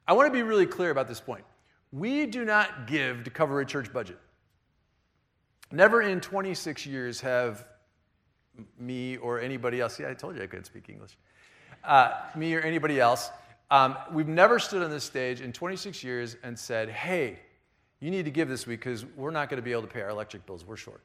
I 0.07 0.13
want 0.13 0.27
to 0.27 0.33
be 0.33 0.43
really 0.43 0.67
clear 0.67 0.91
about 0.91 1.09
this 1.09 1.21
point. 1.21 1.45
We 1.93 2.27
do 2.27 2.45
not 2.45 2.87
give 2.87 3.25
to 3.25 3.31
cover 3.31 3.61
a 3.61 3.67
church 3.67 3.93
budget. 3.93 4.19
Never 5.71 6.03
in 6.03 6.21
26 6.21 6.87
years 6.87 7.21
have 7.21 7.69
me 8.79 9.17
or 9.19 9.41
anybody 9.41 9.81
else, 9.81 10.01
yeah, 10.01 10.09
I 10.09 10.15
told 10.15 10.37
you 10.37 10.43
I 10.43 10.47
couldn't 10.47 10.65
speak 10.65 10.89
English, 10.89 11.17
uh, 11.85 12.13
me 12.35 12.55
or 12.55 12.61
anybody 12.61 12.99
else, 12.99 13.31
um, 13.71 13.97
we've 14.13 14.29
never 14.29 14.59
stood 14.59 14.83
on 14.83 14.91
this 14.91 15.05
stage 15.05 15.41
in 15.41 15.53
26 15.53 16.03
years 16.03 16.37
and 16.43 16.59
said, 16.59 16.89
hey, 16.89 17.39
you 18.01 18.11
need 18.11 18.25
to 18.25 18.31
give 18.31 18.49
this 18.49 18.67
week 18.67 18.81
because 18.81 19.05
we're 19.17 19.31
not 19.31 19.51
going 19.51 19.59
to 19.59 19.63
be 19.63 19.73
able 19.73 19.83
to 19.83 19.89
pay 19.89 20.01
our 20.01 20.09
electric 20.09 20.47
bills. 20.47 20.65
We're 20.65 20.77
short. 20.77 21.03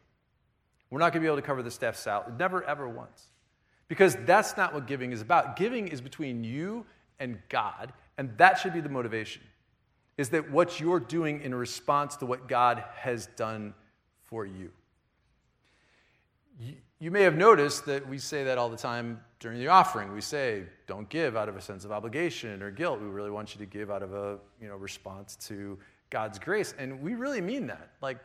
We're 0.89 0.99
not 0.99 1.11
going 1.11 1.21
to 1.21 1.27
be 1.27 1.27
able 1.27 1.37
to 1.37 1.41
cover 1.41 1.61
the 1.61 1.71
staff's 1.71 1.99
salary. 1.99 2.33
Never, 2.37 2.63
ever 2.63 2.87
once. 2.87 3.27
Because 3.87 4.15
that's 4.25 4.57
not 4.57 4.73
what 4.73 4.87
giving 4.87 5.11
is 5.11 5.21
about. 5.21 5.55
Giving 5.55 5.87
is 5.87 6.01
between 6.01 6.43
you 6.43 6.85
and 7.19 7.39
God, 7.49 7.93
and 8.17 8.35
that 8.37 8.59
should 8.59 8.73
be 8.73 8.81
the 8.81 8.89
motivation. 8.89 9.43
Is 10.17 10.29
that 10.29 10.51
what 10.51 10.79
you're 10.79 10.99
doing 10.99 11.41
in 11.41 11.53
response 11.55 12.15
to 12.17 12.25
what 12.25 12.47
God 12.47 12.83
has 12.95 13.27
done 13.35 13.73
for 14.25 14.45
you. 14.45 14.71
you 16.99 17.11
may 17.11 17.21
have 17.21 17.35
noticed 17.35 17.85
that 17.85 18.07
we 18.07 18.17
say 18.17 18.43
that 18.45 18.57
all 18.57 18.69
the 18.69 18.77
time 18.77 19.19
during 19.39 19.59
the 19.59 19.67
offering. 19.67 20.13
We 20.13 20.21
say, 20.21 20.63
don't 20.87 21.09
give 21.09 21.35
out 21.35 21.49
of 21.49 21.57
a 21.57 21.61
sense 21.61 21.83
of 21.83 21.91
obligation 21.91 22.63
or 22.63 22.71
guilt. 22.71 23.01
We 23.01 23.07
really 23.07 23.29
want 23.29 23.53
you 23.53 23.59
to 23.59 23.65
give 23.65 23.91
out 23.91 24.01
of 24.01 24.13
a 24.13 24.39
you 24.61 24.67
know, 24.67 24.75
response 24.75 25.35
to 25.47 25.77
God's 26.09 26.39
grace. 26.39 26.73
And 26.79 27.01
we 27.01 27.15
really 27.15 27.41
mean 27.41 27.67
that. 27.67 27.89
Like, 28.01 28.19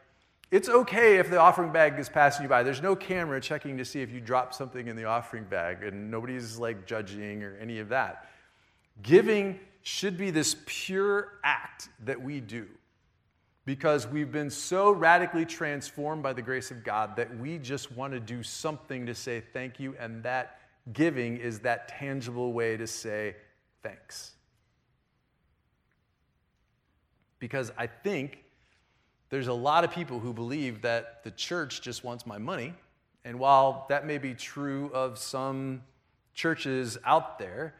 it's 0.50 0.68
okay 0.68 1.18
if 1.18 1.30
the 1.30 1.38
offering 1.38 1.72
bag 1.72 1.98
is 1.98 2.08
passing 2.08 2.44
you 2.44 2.48
by. 2.48 2.62
There's 2.62 2.82
no 2.82 2.96
camera 2.96 3.40
checking 3.40 3.76
to 3.78 3.84
see 3.84 4.00
if 4.00 4.10
you 4.10 4.20
drop 4.20 4.54
something 4.54 4.88
in 4.88 4.96
the 4.96 5.04
offering 5.04 5.44
bag, 5.44 5.82
and 5.82 6.10
nobody's 6.10 6.58
like 6.58 6.86
judging 6.86 7.42
or 7.42 7.56
any 7.60 7.78
of 7.80 7.90
that. 7.90 8.28
Giving 9.02 9.60
should 9.82 10.16
be 10.16 10.30
this 10.30 10.56
pure 10.66 11.34
act 11.44 11.88
that 12.04 12.20
we 12.20 12.40
do 12.40 12.66
because 13.64 14.06
we've 14.06 14.32
been 14.32 14.48
so 14.48 14.90
radically 14.90 15.44
transformed 15.44 16.22
by 16.22 16.32
the 16.32 16.40
grace 16.40 16.70
of 16.70 16.82
God 16.82 17.16
that 17.16 17.38
we 17.38 17.58
just 17.58 17.92
want 17.92 18.14
to 18.14 18.20
do 18.20 18.42
something 18.42 19.04
to 19.04 19.14
say 19.14 19.42
thank 19.52 19.78
you, 19.78 19.94
and 20.00 20.22
that 20.22 20.60
giving 20.94 21.36
is 21.36 21.60
that 21.60 21.88
tangible 21.88 22.54
way 22.54 22.78
to 22.78 22.86
say 22.86 23.36
thanks. 23.82 24.32
Because 27.38 27.70
I 27.76 27.86
think 27.86 28.42
there's 29.30 29.48
a 29.48 29.52
lot 29.52 29.84
of 29.84 29.90
people 29.90 30.20
who 30.20 30.32
believe 30.32 30.82
that 30.82 31.22
the 31.24 31.30
church 31.30 31.82
just 31.82 32.04
wants 32.04 32.26
my 32.26 32.38
money, 32.38 32.74
and 33.24 33.38
while 33.38 33.86
that 33.88 34.06
may 34.06 34.18
be 34.18 34.34
true 34.34 34.90
of 34.94 35.18
some 35.18 35.82
churches 36.34 36.96
out 37.04 37.38
there, 37.38 37.74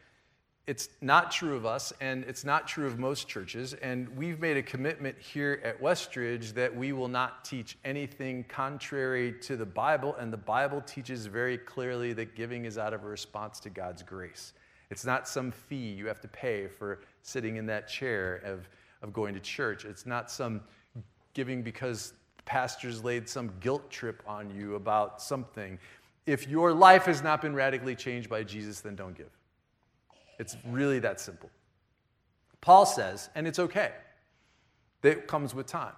it's 0.69 0.91
not 1.01 1.31
true 1.31 1.57
of 1.57 1.65
us, 1.65 1.95
and 1.99 2.25
it's 2.25 2.45
not 2.45 2.69
true 2.69 2.87
of 2.87 2.99
most 2.99 3.27
churches. 3.27 3.73
And 3.73 4.07
we've 4.19 4.39
made 4.39 4.59
a 4.59 4.63
commitment 4.63 5.17
here 5.19 5.63
at 5.65 5.81
Westridge 5.81 6.53
that 6.53 6.77
we 6.77 6.93
will 6.93 7.09
not 7.09 7.43
teach 7.43 7.79
anything 7.87 8.45
contrary 8.45 9.33
to 9.41 9.57
the 9.57 9.65
Bible. 9.65 10.15
And 10.17 10.31
the 10.31 10.37
Bible 10.37 10.83
teaches 10.83 11.25
very 11.25 11.57
clearly 11.57 12.13
that 12.13 12.37
giving 12.37 12.67
is 12.67 12.77
out 12.77 12.93
of 12.93 13.03
a 13.03 13.07
response 13.07 13.61
to 13.61 13.71
God's 13.71 14.03
grace. 14.03 14.53
It's 14.91 15.07
not 15.07 15.27
some 15.27 15.53
fee 15.53 15.93
you 15.93 16.07
have 16.07 16.21
to 16.21 16.29
pay 16.29 16.67
for 16.67 17.01
sitting 17.23 17.57
in 17.57 17.65
that 17.67 17.89
chair 17.89 18.43
of, 18.45 18.69
of 19.01 19.15
going 19.15 19.33
to 19.33 19.41
church. 19.41 19.87
It's 19.87 20.05
not 20.05 20.31
some 20.31 20.61
giving 21.39 21.63
because 21.63 22.15
pastors 22.47 23.05
laid 23.05 23.29
some 23.29 23.53
guilt 23.61 23.89
trip 23.93 24.25
on 24.27 24.51
you 24.51 24.75
about 24.75 25.23
something. 25.23 25.79
If 26.27 26.49
your 26.49 26.73
life 26.73 27.05
has 27.05 27.23
not 27.23 27.41
been 27.41 27.55
radically 27.55 27.95
changed 27.95 28.29
by 28.29 28.43
Jesus, 28.43 28.81
then 28.81 28.97
don't 28.97 29.17
give. 29.17 29.31
It's 30.41 30.57
really 30.67 30.99
that 30.99 31.21
simple. 31.21 31.49
Paul 32.61 32.87
says, 32.87 33.31
and 33.37 33.47
it's 33.47 33.61
okay, 33.61 33.93
that 35.03 35.29
comes 35.29 35.55
with 35.55 35.69
time. 35.69 35.93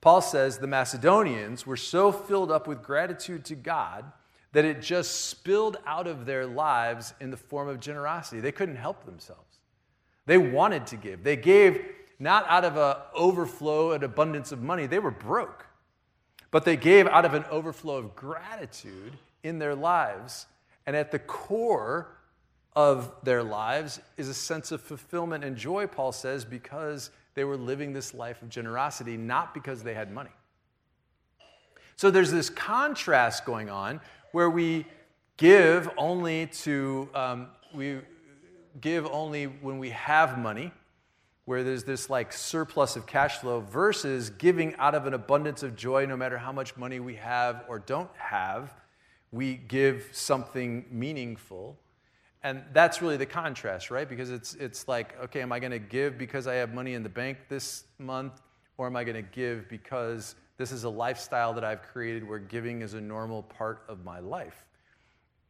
Paul 0.00 0.20
says 0.20 0.58
the 0.58 0.68
Macedonians 0.68 1.66
were 1.66 1.76
so 1.76 2.12
filled 2.12 2.52
up 2.52 2.68
with 2.68 2.80
gratitude 2.80 3.44
to 3.46 3.56
God 3.56 4.04
that 4.52 4.64
it 4.64 4.80
just 4.80 5.24
spilled 5.24 5.76
out 5.86 6.06
of 6.06 6.24
their 6.24 6.46
lives 6.46 7.14
in 7.20 7.32
the 7.32 7.36
form 7.36 7.66
of 7.66 7.80
generosity. 7.80 8.40
They 8.40 8.52
couldn't 8.52 8.76
help 8.76 9.04
themselves. 9.06 9.58
They 10.26 10.38
wanted 10.38 10.86
to 10.86 10.96
give. 10.96 11.24
They 11.24 11.34
gave 11.34 11.84
not 12.24 12.46
out 12.48 12.64
of 12.64 12.76
an 12.78 12.96
overflow 13.14 13.92
and 13.92 14.02
abundance 14.02 14.50
of 14.50 14.62
money, 14.62 14.86
they 14.86 14.98
were 14.98 15.10
broke. 15.10 15.66
But 16.50 16.64
they 16.64 16.76
gave 16.76 17.06
out 17.06 17.26
of 17.26 17.34
an 17.34 17.44
overflow 17.50 17.98
of 17.98 18.16
gratitude 18.16 19.18
in 19.42 19.58
their 19.58 19.74
lives. 19.74 20.46
And 20.86 20.96
at 20.96 21.12
the 21.12 21.18
core 21.18 22.08
of 22.74 23.12
their 23.24 23.42
lives 23.42 24.00
is 24.16 24.28
a 24.28 24.34
sense 24.34 24.72
of 24.72 24.80
fulfillment 24.80 25.44
and 25.44 25.54
joy, 25.54 25.86
Paul 25.86 26.12
says, 26.12 26.46
because 26.46 27.10
they 27.34 27.44
were 27.44 27.58
living 27.58 27.92
this 27.92 28.14
life 28.14 28.40
of 28.40 28.48
generosity, 28.48 29.18
not 29.18 29.52
because 29.52 29.82
they 29.82 29.92
had 29.92 30.10
money. 30.10 30.30
So 31.96 32.10
there's 32.10 32.32
this 32.32 32.48
contrast 32.48 33.44
going 33.44 33.68
on 33.68 34.00
where 34.32 34.48
we 34.48 34.86
give 35.36 35.90
only 35.98 36.46
to, 36.46 37.08
um, 37.14 37.48
we 37.74 37.98
give 38.80 39.06
only 39.06 39.44
when 39.44 39.78
we 39.78 39.90
have 39.90 40.38
money, 40.38 40.72
where 41.44 41.62
there's 41.62 41.84
this 41.84 42.08
like 42.08 42.32
surplus 42.32 42.96
of 42.96 43.06
cash 43.06 43.38
flow, 43.38 43.60
versus 43.60 44.30
giving 44.30 44.74
out 44.76 44.94
of 44.94 45.06
an 45.06 45.14
abundance 45.14 45.62
of 45.62 45.76
joy 45.76 46.06
no 46.06 46.16
matter 46.16 46.38
how 46.38 46.52
much 46.52 46.76
money 46.76 47.00
we 47.00 47.16
have 47.16 47.64
or 47.68 47.78
don't 47.78 48.10
have. 48.16 48.72
We 49.30 49.56
give 49.56 50.08
something 50.12 50.86
meaningful 50.90 51.76
and 52.44 52.62
that's 52.74 53.00
really 53.00 53.16
the 53.16 53.26
contrast, 53.26 53.90
right? 53.90 54.06
Because 54.06 54.30
it's, 54.30 54.54
it's 54.56 54.86
like, 54.86 55.18
okay, 55.24 55.40
am 55.40 55.50
I 55.50 55.58
going 55.58 55.72
to 55.72 55.78
give 55.78 56.18
because 56.18 56.46
I 56.46 56.56
have 56.56 56.74
money 56.74 56.92
in 56.92 57.02
the 57.02 57.08
bank 57.08 57.38
this 57.48 57.84
month? 57.98 58.42
Or 58.76 58.86
am 58.86 58.96
I 58.96 59.04
going 59.04 59.16
to 59.16 59.22
give 59.22 59.66
because 59.70 60.34
this 60.58 60.70
is 60.70 60.84
a 60.84 60.88
lifestyle 60.90 61.54
that 61.54 61.64
I've 61.64 61.82
created 61.82 62.28
where 62.28 62.38
giving 62.38 62.82
is 62.82 62.92
a 62.92 63.00
normal 63.00 63.44
part 63.44 63.82
of 63.88 64.04
my 64.04 64.18
life? 64.18 64.66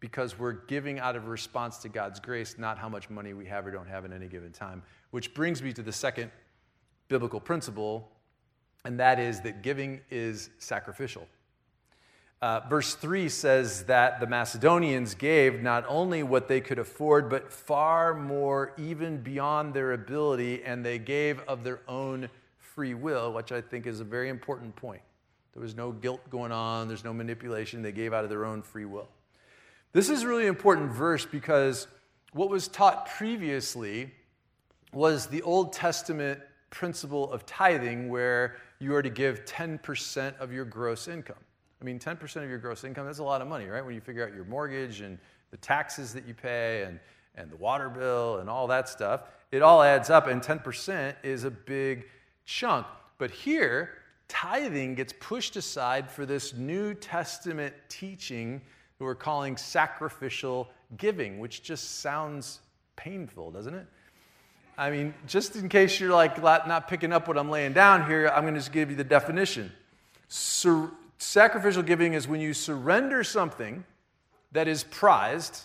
Because 0.04 0.38
we're 0.38 0.52
giving 0.52 0.98
out 0.98 1.16
of 1.16 1.28
response 1.28 1.78
to 1.78 1.88
God's 1.88 2.20
grace, 2.20 2.56
not 2.58 2.76
how 2.76 2.90
much 2.90 3.08
money 3.08 3.32
we 3.32 3.46
have 3.46 3.66
or 3.66 3.70
don't 3.70 3.88
have 3.88 4.04
at 4.04 4.12
any 4.12 4.26
given 4.26 4.52
time. 4.52 4.82
Which 5.12 5.32
brings 5.32 5.62
me 5.62 5.72
to 5.72 5.82
the 5.82 5.92
second 5.92 6.30
biblical 7.08 7.40
principle, 7.40 8.12
and 8.84 9.00
that 9.00 9.18
is 9.18 9.40
that 9.40 9.62
giving 9.62 10.02
is 10.10 10.50
sacrificial. 10.58 11.26
Uh, 12.42 12.60
verse 12.68 12.94
3 12.96 13.30
says 13.30 13.84
that 13.84 14.20
the 14.20 14.26
Macedonians 14.26 15.14
gave 15.14 15.62
not 15.62 15.86
only 15.88 16.22
what 16.22 16.48
they 16.48 16.60
could 16.60 16.78
afford, 16.78 17.30
but 17.30 17.50
far 17.50 18.12
more, 18.12 18.74
even 18.76 19.22
beyond 19.22 19.72
their 19.72 19.94
ability, 19.94 20.62
and 20.64 20.84
they 20.84 20.98
gave 20.98 21.40
of 21.48 21.64
their 21.64 21.80
own 21.88 22.28
free 22.58 22.92
will, 22.92 23.32
which 23.32 23.52
I 23.52 23.62
think 23.62 23.86
is 23.86 24.00
a 24.00 24.04
very 24.04 24.28
important 24.28 24.76
point. 24.76 25.00
There 25.54 25.62
was 25.62 25.74
no 25.74 25.92
guilt 25.92 26.28
going 26.28 26.52
on, 26.52 26.88
there's 26.88 27.04
no 27.04 27.14
manipulation. 27.14 27.80
They 27.80 27.92
gave 27.92 28.12
out 28.12 28.22
of 28.22 28.28
their 28.28 28.44
own 28.44 28.60
free 28.60 28.84
will. 28.84 29.08
This 29.94 30.10
is 30.10 30.24
a 30.24 30.28
really 30.28 30.48
important 30.48 30.90
verse 30.90 31.24
because 31.24 31.86
what 32.32 32.50
was 32.50 32.66
taught 32.66 33.08
previously 33.10 34.12
was 34.92 35.28
the 35.28 35.40
Old 35.42 35.72
Testament 35.72 36.40
principle 36.70 37.32
of 37.32 37.46
tithing, 37.46 38.08
where 38.08 38.56
you 38.80 38.92
are 38.96 39.02
to 39.02 39.08
give 39.08 39.44
10% 39.44 40.36
of 40.40 40.52
your 40.52 40.64
gross 40.64 41.06
income. 41.06 41.36
I 41.80 41.84
mean, 41.84 42.00
10% 42.00 42.42
of 42.42 42.48
your 42.48 42.58
gross 42.58 42.82
income, 42.82 43.06
that's 43.06 43.20
a 43.20 43.24
lot 43.24 43.40
of 43.40 43.46
money, 43.46 43.66
right? 43.66 43.86
When 43.86 43.94
you 43.94 44.00
figure 44.00 44.26
out 44.26 44.34
your 44.34 44.44
mortgage 44.46 45.00
and 45.00 45.16
the 45.52 45.58
taxes 45.58 46.12
that 46.14 46.26
you 46.26 46.34
pay 46.34 46.82
and, 46.82 46.98
and 47.36 47.48
the 47.48 47.56
water 47.56 47.88
bill 47.88 48.38
and 48.38 48.50
all 48.50 48.66
that 48.66 48.88
stuff, 48.88 49.20
it 49.52 49.62
all 49.62 49.80
adds 49.80 50.10
up, 50.10 50.26
and 50.26 50.42
10% 50.42 51.14
is 51.22 51.44
a 51.44 51.52
big 51.52 52.08
chunk. 52.46 52.84
But 53.18 53.30
here, 53.30 53.90
tithing 54.26 54.96
gets 54.96 55.12
pushed 55.20 55.54
aside 55.54 56.10
for 56.10 56.26
this 56.26 56.52
New 56.52 56.94
Testament 56.94 57.72
teaching 57.88 58.60
that 58.98 59.04
we're 59.04 59.14
calling 59.14 59.56
sacrificial 59.56 60.68
giving, 60.96 61.38
which 61.38 61.62
just 61.62 62.00
sounds 62.00 62.60
painful, 62.96 63.50
doesn't 63.50 63.74
it? 63.74 63.86
I 64.76 64.90
mean, 64.90 65.14
just 65.26 65.56
in 65.56 65.68
case 65.68 66.00
you're 66.00 66.10
like 66.10 66.42
not 66.42 66.88
picking 66.88 67.12
up 67.12 67.28
what 67.28 67.38
I'm 67.38 67.50
laying 67.50 67.72
down 67.72 68.08
here, 68.08 68.28
I'm 68.28 68.42
going 68.42 68.54
to 68.54 68.60
just 68.60 68.72
give 68.72 68.90
you 68.90 68.96
the 68.96 69.04
definition. 69.04 69.72
Sur- 70.28 70.90
sacrificial 71.18 71.82
giving 71.82 72.14
is 72.14 72.26
when 72.26 72.40
you 72.40 72.52
surrender 72.52 73.22
something 73.22 73.84
that 74.52 74.66
is 74.68 74.84
prized, 74.84 75.62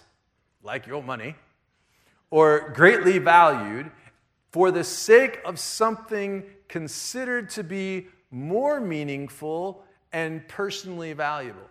like 0.64 0.86
your 0.86 1.02
money, 1.02 1.36
or 2.30 2.72
greatly 2.76 3.18
valued, 3.18 3.90
for 4.52 4.72
the 4.72 4.84
sake 4.84 5.40
of 5.46 5.60
something 5.60 6.44
considered 6.68 7.50
to 7.52 7.64
be 7.64 8.08
more 8.32 8.80
meaningful 8.80 9.84
and 10.12 10.48
personally 10.48 11.14
valuable. 11.14 11.68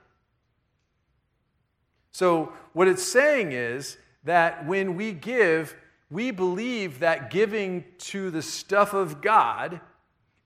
So, 2.10 2.52
what 2.72 2.88
it's 2.88 3.02
saying 3.02 3.52
is 3.52 3.98
that 4.24 4.66
when 4.66 4.96
we 4.96 5.12
give, 5.12 5.76
we 6.10 6.30
believe 6.30 7.00
that 7.00 7.30
giving 7.30 7.84
to 7.98 8.30
the 8.30 8.42
stuff 8.42 8.94
of 8.94 9.20
God 9.20 9.80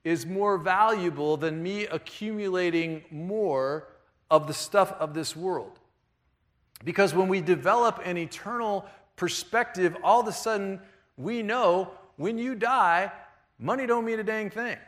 is 0.04 0.26
more 0.26 0.59
valuable 0.59 1.37
than 1.37 1.62
me 1.62 1.87
accumulating 1.87 3.04
more 3.11 3.88
of 4.31 4.47
the 4.47 4.54
stuff 4.54 4.92
of 4.92 5.14
this 5.14 5.37
world. 5.37 5.78
Because 6.85 7.14
when 7.14 7.28
we 7.28 7.40
develop 7.40 8.00
an 8.04 8.16
eternal 8.16 8.87
perspective, 9.16 9.97
all 10.02 10.21
of 10.21 10.26
a 10.26 10.33
sudden 10.33 10.81
we 11.16 11.42
know 11.42 11.92
when 12.16 12.38
you 12.38 12.54
die, 12.54 13.12
money 13.59 13.87
don't 13.87 14.04
mean 14.04 14.19
a 14.19 14.25
dang 14.25 14.50
thing. 14.50 14.78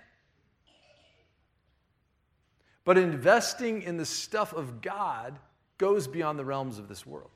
But 2.84 2.98
investing 2.98 3.82
in 3.82 3.96
the 3.96 4.04
stuff 4.04 4.52
of 4.52 4.80
God 4.80 5.38
goes 5.78 6.06
beyond 6.06 6.38
the 6.38 6.44
realms 6.44 6.78
of 6.78 6.88
this 6.88 7.06
world. 7.06 7.30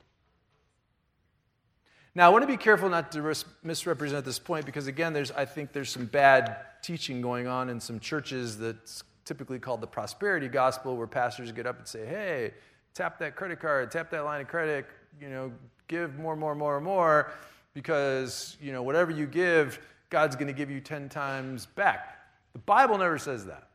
Now, 2.14 2.26
I 2.26 2.28
want 2.30 2.42
to 2.42 2.48
be 2.48 2.56
careful 2.56 2.88
not 2.88 3.12
to 3.12 3.34
misrepresent 3.62 4.24
this 4.24 4.38
point 4.38 4.66
because, 4.66 4.86
again, 4.86 5.12
there's, 5.12 5.30
I 5.30 5.44
think 5.44 5.72
there's 5.72 5.90
some 5.90 6.06
bad 6.06 6.56
teaching 6.82 7.20
going 7.20 7.46
on 7.46 7.68
in 7.68 7.78
some 7.78 8.00
churches 8.00 8.58
that's 8.58 9.04
typically 9.24 9.58
called 9.58 9.80
the 9.80 9.86
prosperity 9.86 10.48
gospel, 10.48 10.96
where 10.96 11.06
pastors 11.06 11.52
get 11.52 11.66
up 11.66 11.78
and 11.78 11.86
say, 11.86 12.06
hey, 12.06 12.54
tap 12.94 13.18
that 13.18 13.36
credit 13.36 13.60
card, 13.60 13.90
tap 13.90 14.10
that 14.10 14.24
line 14.24 14.40
of 14.40 14.48
credit, 14.48 14.86
you 15.20 15.28
know, 15.28 15.52
give 15.86 16.18
more, 16.18 16.34
more, 16.34 16.54
more, 16.54 16.80
more, 16.80 17.30
because, 17.74 18.56
you 18.60 18.72
know, 18.72 18.82
whatever 18.82 19.10
you 19.12 19.26
give, 19.26 19.78
God's 20.10 20.34
going 20.34 20.48
to 20.48 20.52
give 20.52 20.70
you 20.70 20.80
10 20.80 21.08
times 21.08 21.66
back. 21.66 22.18
The 22.52 22.58
Bible 22.60 22.98
never 22.98 23.18
says 23.18 23.46
that. 23.46 23.67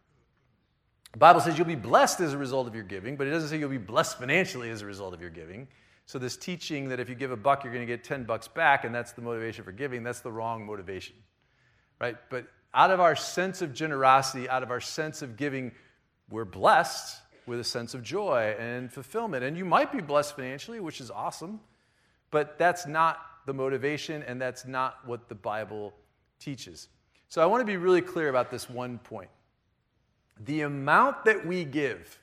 The 1.13 1.19
Bible 1.19 1.41
says 1.41 1.59
you'll 1.59 1.67
be 1.67 1.75
blessed 1.75 2.19
as 2.21 2.33
a 2.33 2.37
result 2.37 2.67
of 2.67 2.73
your 2.73 2.83
giving, 2.83 3.15
but 3.15 3.27
it 3.27 3.29
doesn't 3.29 3.49
say 3.49 3.59
you'll 3.59 3.69
be 3.69 3.77
blessed 3.77 4.17
financially 4.17 4.71
as 4.71 4.81
a 4.81 4.87
result 4.87 5.13
of 5.13 5.21
your 5.21 5.29
giving. 5.29 5.67
So, 6.07 6.19
this 6.19 6.35
teaching 6.35 6.89
that 6.89 6.99
if 6.99 7.07
you 7.07 7.15
give 7.15 7.31
a 7.31 7.37
buck, 7.37 7.63
you're 7.63 7.71
going 7.71 7.85
to 7.85 7.91
get 7.91 8.03
10 8.03 8.23
bucks 8.23 8.47
back, 8.47 8.83
and 8.83 8.93
that's 8.93 9.13
the 9.13 9.21
motivation 9.21 9.63
for 9.63 9.71
giving, 9.71 10.03
that's 10.03 10.19
the 10.19 10.31
wrong 10.31 10.65
motivation. 10.65 11.15
Right? 12.01 12.17
But 12.29 12.47
out 12.73 12.89
of 12.89 12.99
our 12.99 13.15
sense 13.15 13.61
of 13.61 13.73
generosity, 13.73 14.49
out 14.49 14.63
of 14.63 14.71
our 14.71 14.81
sense 14.81 15.21
of 15.21 15.37
giving, 15.37 15.71
we're 16.29 16.45
blessed 16.45 17.21
with 17.45 17.59
a 17.59 17.63
sense 17.63 17.93
of 17.93 18.01
joy 18.01 18.55
and 18.57 18.91
fulfillment. 18.91 19.43
And 19.43 19.55
you 19.55 19.65
might 19.65 19.91
be 19.91 20.01
blessed 20.01 20.35
financially, 20.35 20.79
which 20.79 20.99
is 20.99 21.11
awesome, 21.11 21.59
but 22.31 22.57
that's 22.57 22.87
not 22.87 23.19
the 23.45 23.53
motivation, 23.53 24.23
and 24.23 24.41
that's 24.41 24.65
not 24.65 24.97
what 25.05 25.29
the 25.29 25.35
Bible 25.35 25.93
teaches. 26.39 26.87
So, 27.29 27.41
I 27.41 27.45
want 27.45 27.61
to 27.61 27.65
be 27.65 27.77
really 27.77 28.01
clear 28.01 28.29
about 28.29 28.49
this 28.49 28.67
one 28.67 28.97
point. 28.97 29.29
The 30.39 30.61
amount 30.61 31.25
that 31.25 31.45
we 31.45 31.63
give 31.63 32.19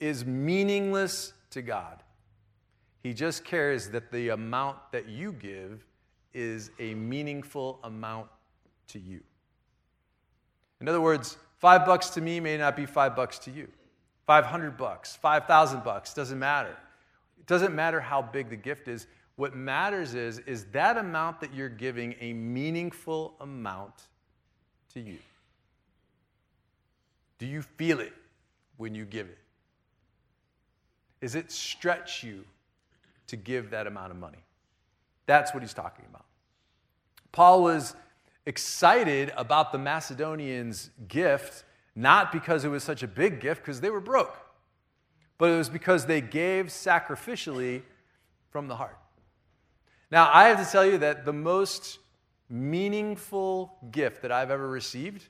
is 0.00 0.24
meaningless 0.24 1.32
to 1.50 1.62
God. 1.62 2.02
He 3.02 3.14
just 3.14 3.44
cares 3.44 3.90
that 3.90 4.10
the 4.10 4.30
amount 4.30 4.78
that 4.92 5.08
you 5.08 5.32
give 5.32 5.84
is 6.34 6.70
a 6.78 6.94
meaningful 6.94 7.78
amount 7.84 8.28
to 8.88 8.98
you. 8.98 9.20
In 10.80 10.88
other 10.88 11.00
words, 11.00 11.38
five 11.58 11.86
bucks 11.86 12.10
to 12.10 12.20
me 12.20 12.40
may 12.40 12.58
not 12.58 12.76
be 12.76 12.84
five 12.84 13.16
bucks 13.16 13.38
to 13.40 13.50
you. 13.50 13.68
500 14.26 14.76
bucks, 14.76 15.14
5,000 15.16 15.84
bucks, 15.84 16.12
doesn't 16.12 16.38
matter. 16.38 16.76
It 17.38 17.46
doesn't 17.46 17.74
matter 17.74 18.00
how 18.00 18.22
big 18.22 18.50
the 18.50 18.56
gift 18.56 18.88
is. 18.88 19.06
What 19.36 19.54
matters 19.54 20.14
is, 20.14 20.40
is 20.40 20.64
that 20.72 20.96
amount 20.96 21.40
that 21.40 21.54
you're 21.54 21.68
giving 21.68 22.16
a 22.20 22.32
meaningful 22.32 23.34
amount 23.40 23.94
to 24.94 25.00
you? 25.00 25.18
Do 27.38 27.46
you 27.46 27.62
feel 27.62 28.00
it 28.00 28.12
when 28.76 28.94
you 28.94 29.04
give 29.04 29.26
it? 29.26 29.38
Is 31.20 31.34
it 31.34 31.50
stretch 31.50 32.22
you 32.22 32.44
to 33.26 33.36
give 33.36 33.70
that 33.70 33.86
amount 33.86 34.12
of 34.12 34.18
money? 34.18 34.44
That's 35.26 35.52
what 35.52 35.62
he's 35.62 35.74
talking 35.74 36.04
about. 36.08 36.24
Paul 37.32 37.62
was 37.62 37.94
excited 38.46 39.32
about 39.36 39.72
the 39.72 39.78
Macedonians' 39.78 40.90
gift, 41.08 41.64
not 41.94 42.32
because 42.32 42.64
it 42.64 42.68
was 42.68 42.84
such 42.84 43.02
a 43.02 43.08
big 43.08 43.40
gift, 43.40 43.62
because 43.62 43.80
they 43.80 43.90
were 43.90 44.00
broke, 44.00 44.38
but 45.36 45.50
it 45.50 45.56
was 45.56 45.68
because 45.68 46.06
they 46.06 46.20
gave 46.20 46.66
sacrificially 46.66 47.82
from 48.50 48.68
the 48.68 48.76
heart. 48.76 48.96
Now, 50.10 50.30
I 50.32 50.48
have 50.48 50.64
to 50.64 50.70
tell 50.70 50.86
you 50.86 50.98
that 50.98 51.24
the 51.24 51.32
most 51.32 51.98
meaningful 52.48 53.76
gift 53.90 54.22
that 54.22 54.30
I've 54.30 54.50
ever 54.50 54.68
received 54.68 55.26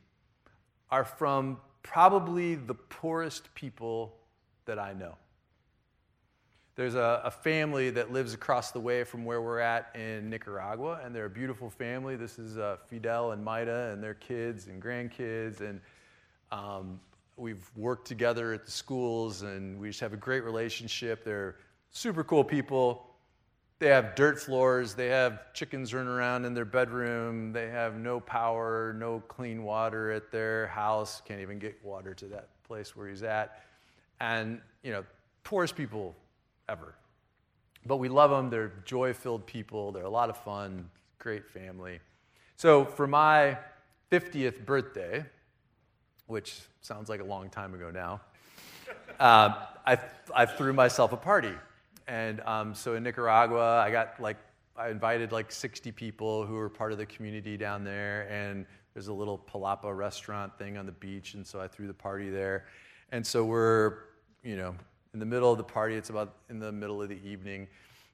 are 0.91 1.05
from 1.05 1.59
probably 1.87 2.57
the 2.57 2.75
poorest 2.75 3.55
people 3.55 4.17
that 4.65 4.79
I 4.79 4.93
know. 4.93 5.15
There's 6.75 6.95
a, 6.95 7.23
a, 7.25 7.31
family 7.31 7.89
that 7.91 8.13
lives 8.13 8.35
across 8.35 8.71
the 8.71 8.81
way 8.81 9.05
from 9.05 9.25
where 9.25 9.41
we're 9.41 9.61
at 9.61 9.95
in 9.95 10.29
Nicaragua, 10.29 11.01
and 11.03 11.15
they're 11.15 11.27
a 11.27 11.31
beautiful 11.31 11.71
family. 11.71 12.17
This 12.17 12.39
is 12.39 12.59
uh, 12.59 12.77
Fidel 12.87 13.31
and 13.31 13.43
Maida 13.43 13.91
and 13.93 14.03
their 14.03 14.15
kids 14.15 14.67
and 14.67 14.83
grandkids, 14.83 15.61
and 15.61 15.81
um, 16.53 17.01
we've 17.37 17.71
worked 17.77 18.07
together 18.07 18.53
at 18.53 18.67
the 18.67 18.71
schools, 18.71 19.41
and 19.43 19.81
we 19.81 19.89
just 19.89 20.01
have 20.01 20.13
a 20.13 20.19
great 20.19 20.45
relationship. 20.45 21.25
They're 21.25 21.57
super 21.93 22.25
cool 22.25 22.45
people. 22.45 23.16
They 23.79 23.89
have 23.89 24.15
dirt 24.15 24.41
floors. 24.41 24.95
They 24.95 25.09
have 25.09 25.53
chickens 25.53 25.93
running 25.93 26.11
around 26.11 26.47
in 26.47 26.55
their 26.55 26.65
bedroom. 26.65 27.53
They 27.53 27.69
have 27.69 27.97
no 27.97 28.21
power, 28.21 28.95
no 28.99 29.21
clean 29.29 29.65
water 29.65 30.11
at 30.13 30.33
their 30.33 30.69
house. 30.69 31.21
Can't 31.25 31.41
even 31.41 31.59
get 31.59 31.85
water 31.85 32.15
to 32.15 32.25
that 32.27 32.49
place 32.65 32.97
where 32.97 33.09
he's 33.09 33.23
at. 33.23 33.63
And, 34.21 34.61
you 34.83 34.93
know, 34.93 35.05
poorest 35.45 35.77
people 35.77 36.15
ever. 36.71 36.95
But 37.85 37.99
we 37.99 38.09
love 38.09 38.31
them. 38.31 38.49
They're 38.49 38.73
joy 38.87 39.13
filled 39.13 39.47
people. 39.47 39.93
They're 39.93 40.05
a 40.05 40.11
lot 40.11 40.31
of 40.31 40.39
fun, 40.39 40.89
great 41.19 41.47
family. 41.47 42.01
So 42.57 42.87
for 42.87 43.07
my 43.07 43.59
50th 44.11 44.65
birthday, 44.65 45.25
which 46.27 46.61
sounds 46.81 47.11
like 47.11 47.21
a 47.21 47.25
long 47.25 47.51
time 47.51 47.75
ago 47.75 47.91
now, 47.91 48.23
uh, 49.21 49.67
I, 49.87 49.99
I 50.35 50.47
threw 50.47 50.73
myself 50.73 51.13
a 51.13 51.17
party. 51.17 51.53
And 52.09 52.41
um, 52.43 52.75
so 52.75 52.95
in 52.95 53.03
Nicaragua, 53.03 53.81
I 53.81 53.91
got 53.91 54.21
like, 54.21 54.37
I 54.77 54.91
invited 54.91 55.33
like 55.33 55.51
60 55.51 55.91
people 55.93 56.47
who 56.47 56.55
were 56.55 56.69
part 56.69 56.93
of 56.93 56.99
the 56.99 57.07
community 57.07 57.57
down 57.57 57.85
there. 57.85 58.29
And 58.31 58.67
there's 58.95 59.09
a 59.09 59.13
little 59.13 59.39
palapa 59.39 59.97
restaurant 59.97 60.57
thing 60.59 60.77
on 60.77 60.87
the 60.87 60.93
beach. 60.93 61.35
And 61.35 61.47
so 61.47 61.61
I 61.61 61.69
threw 61.69 61.87
the 61.87 61.95
party 61.95 62.31
there. 62.31 62.67
And 63.13 63.27
so 63.27 63.45
we're, 63.45 63.99
you 64.43 64.57
know, 64.57 64.75
in 65.15 65.21
the 65.21 65.27
middle 65.27 65.51
of 65.51 65.59
the 65.59 65.65
party. 65.65 65.95
It's 65.95 66.11
about 66.11 66.35
in 66.51 66.59
the 66.59 66.73
middle 66.73 67.03
of 67.03 67.09
the 67.09 67.21
evening. 67.27 67.69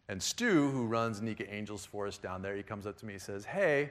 And 0.09 0.23
Stu, 0.23 0.71
who 0.71 0.87
runs 0.87 1.21
Nika 1.21 1.53
Angels 1.53 1.85
for 1.85 2.07
us 2.07 2.19
down 2.19 2.43
there, 2.43 2.57
he 2.57 2.63
comes 2.63 2.87
up 2.87 2.97
to 2.99 3.07
me 3.07 3.15
and 3.15 3.23
says, 3.23 3.45
Hey, 3.45 3.91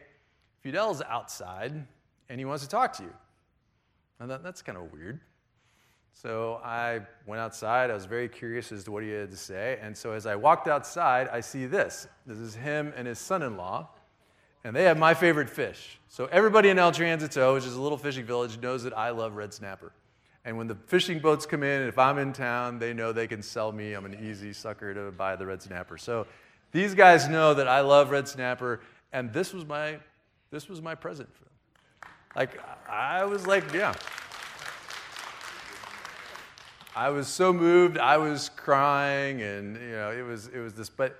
Fidel's 0.64 1.02
outside 1.02 1.86
and 2.30 2.40
he 2.40 2.46
wants 2.46 2.64
to 2.64 2.70
talk 2.70 2.94
to 2.94 3.04
you. 3.04 3.14
And 4.20 4.30
thought, 4.30 4.44
that's 4.44 4.62
kind 4.62 4.78
of 4.78 4.94
weird. 4.94 5.20
So 6.14 6.62
I 6.64 7.02
went 7.26 7.42
outside. 7.42 7.90
I 7.90 7.94
was 7.94 8.06
very 8.06 8.30
curious 8.30 8.72
as 8.72 8.84
to 8.84 8.92
what 8.92 9.04
he 9.04 9.10
had 9.10 9.32
to 9.32 9.38
say. 9.38 9.80
And 9.82 9.98
so 9.98 10.12
as 10.12 10.26
I 10.26 10.36
walked 10.36 10.68
outside, 10.68 11.28
I 11.30 11.40
see 11.42 11.66
this. 11.66 12.08
This 12.28 12.38
is 12.38 12.54
him 12.54 12.94
and 12.96 13.08
his 13.08 13.18
son 13.18 13.42
in 13.42 13.58
law. 13.58 13.90
And 14.64 14.76
they 14.76 14.84
have 14.84 14.98
my 14.98 15.16
favorite 15.16 15.50
fish. 15.50 16.00
So 16.08 16.26
everybody 16.32 16.70
in 16.70 16.78
El 16.78 16.92
Transito, 16.92 17.56
which 17.56 17.66
is 17.66 17.76
a 17.76 17.82
little 17.82 17.98
fishing 17.98 18.26
village, 18.26 18.60
knows 18.60 18.84
that 18.84 18.96
I 18.96 19.10
love 19.10 19.36
red 19.36 19.54
snapper. 19.54 19.92
And 20.46 20.58
when 20.58 20.68
the 20.68 20.76
fishing 20.88 21.20
boats 21.20 21.46
come 21.46 21.64
in, 21.64 21.82
if 21.84 21.98
I'm 21.98 22.18
in 22.18 22.34
town, 22.34 22.80
they 22.80 22.94
know 22.94 23.12
they 23.12 23.28
can 23.28 23.42
sell 23.42 23.72
me. 23.72 23.94
I'm 23.94 24.06
an 24.06 24.18
easy 24.24 24.54
sucker 24.54 24.94
to 24.94 25.12
buy 25.12 25.36
the 25.36 25.46
red 25.46 25.62
snapper. 25.62 25.98
So 25.98 26.28
these 26.72 26.96
guys 26.96 27.28
know 27.28 27.54
that 27.54 27.68
I 27.68 27.82
love 27.82 28.12
red 28.12 28.28
snapper, 28.28 28.82
and 29.14 29.32
this 29.34 29.54
was 29.54 29.66
my, 29.66 30.00
this 30.52 30.70
was 30.70 30.82
my 30.82 30.96
present 30.96 31.30
for 31.36 31.44
them. 31.44 32.12
Like, 32.36 32.60
I 32.90 33.26
was 33.26 33.46
like, 33.46 33.72
yeah. 33.74 33.94
I 36.96 37.10
was 37.10 37.28
so 37.28 37.54
moved. 37.54 37.98
I 37.98 38.18
was 38.18 38.50
crying, 38.50 39.42
and 39.42 39.76
you 39.78 39.92
know, 39.92 40.12
it 40.12 40.24
was 40.24 40.48
it 40.48 40.60
was 40.60 40.74
this. 40.74 40.90
But 40.90 41.18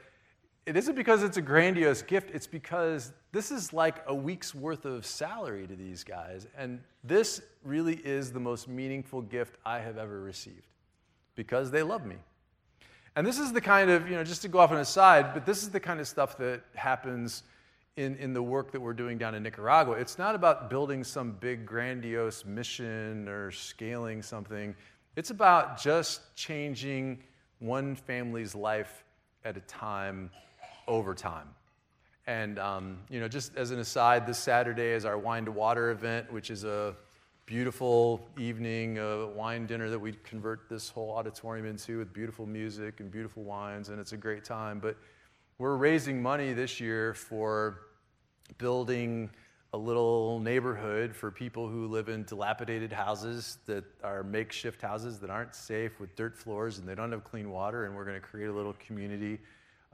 it 0.66 0.76
isn't 0.76 0.96
because 0.96 1.24
it's 1.24 1.38
a 1.38 1.42
grandiose 1.42 2.02
gift. 2.02 2.32
It's 2.34 2.48
because 2.48 3.14
this 3.32 3.52
is 3.52 3.72
like 3.72 4.04
a 4.08 4.14
week's 4.14 4.54
worth 4.54 4.84
of 4.86 5.06
salary 5.06 5.66
to 5.68 5.76
these 5.76 6.04
guys, 6.04 6.48
and 6.58 6.82
this 7.04 7.42
really 7.64 7.96
is 8.04 8.34
the 8.34 8.40
most 8.40 8.68
meaningful 8.68 9.22
gift 9.22 9.56
I 9.66 9.80
have 9.80 9.98
ever 9.98 10.20
received, 10.20 10.68
because 11.36 11.72
they 11.72 11.84
love 11.84 12.06
me. 12.06 12.18
And 13.16 13.26
this 13.26 13.40
is 13.40 13.54
the 13.54 13.62
kind 13.62 13.90
of 13.90 14.10
you 14.10 14.16
know, 14.16 14.24
just 14.24 14.42
to 14.42 14.50
go 14.50 14.60
off 14.60 14.72
on 14.72 14.78
a 14.78 14.86
side, 14.86 15.34
but 15.34 15.46
this 15.46 15.64
is 15.64 15.70
the 15.70 15.80
kind 15.80 16.00
of 16.00 16.08
stuff 16.08 16.38
that 16.38 16.62
happens. 16.76 17.44
In, 17.98 18.16
in 18.16 18.32
the 18.32 18.42
work 18.42 18.72
that 18.72 18.80
we're 18.80 18.94
doing 18.94 19.18
down 19.18 19.36
in 19.36 19.44
Nicaragua. 19.44 19.96
It's 19.96 20.18
not 20.18 20.34
about 20.34 20.70
building 20.70 21.04
some 21.04 21.34
big, 21.34 21.66
grandiose 21.66 22.46
mission 22.46 23.28
or 23.28 23.52
scaling 23.52 24.22
something. 24.22 24.74
It's 25.16 25.30
about 25.30 25.82
just 25.82 26.36
changing 26.36 27.24
one 27.60 27.96
family's 27.96 28.56
life 28.56 29.04
at 29.44 29.58
a 29.58 29.62
time 29.62 30.30
over 30.88 31.14
time. 31.14 31.48
And, 32.28 32.58
um, 32.58 33.00
you 33.10 33.20
know, 33.20 33.28
just 33.28 33.56
as 33.58 33.72
an 33.72 33.80
aside, 33.80 34.26
this 34.26 34.38
Saturday 34.38 34.92
is 34.92 35.04
our 35.04 35.18
Wine 35.18 35.44
to 35.46 35.52
Water 35.52 35.92
event, 35.92 36.32
which 36.32 36.50
is 36.50 36.64
a 36.64 36.96
beautiful 37.46 38.26
evening, 38.40 39.00
a 39.00 39.28
wine 39.28 39.66
dinner 39.66 39.90
that 39.90 40.00
we 40.00 40.14
convert 40.24 40.70
this 40.70 40.88
whole 40.88 41.12
auditorium 41.12 41.66
into 41.66 41.98
with 41.98 42.14
beautiful 42.14 42.46
music 42.46 43.02
and 43.02 43.12
beautiful 43.12 43.44
wines, 43.44 43.90
and 43.90 44.00
it's 44.00 44.14
a 44.14 44.18
great 44.18 44.46
time. 44.46 44.80
But 44.80 44.96
we're 45.58 45.76
raising 45.76 46.22
money 46.22 46.54
this 46.54 46.80
year 46.80 47.14
for 47.14 47.82
building 48.58 49.30
a 49.74 49.78
little 49.78 50.40
neighborhood 50.40 51.16
for 51.16 51.32
people 51.32 51.68
who 51.68 51.88
live 51.88 52.10
in 52.10 52.24
dilapidated 52.26 52.92
houses 52.92 53.58
that 53.68 53.86
are 54.04 54.22
makeshift 54.22 54.82
houses 54.82 55.18
that 55.20 55.30
aren't 55.30 55.56
safe 55.56 55.98
with 56.00 56.14
dirt 56.18 56.38
floors 56.38 56.78
and 56.78 56.88
they 56.88 56.96
don't 56.96 57.12
have 57.12 57.24
clean 57.24 57.50
water. 57.50 57.86
And 57.86 57.96
we're 57.96 58.04
going 58.04 58.20
to 58.20 58.26
create 58.26 58.48
a 58.48 58.54
little 58.54 58.76
community 58.86 59.40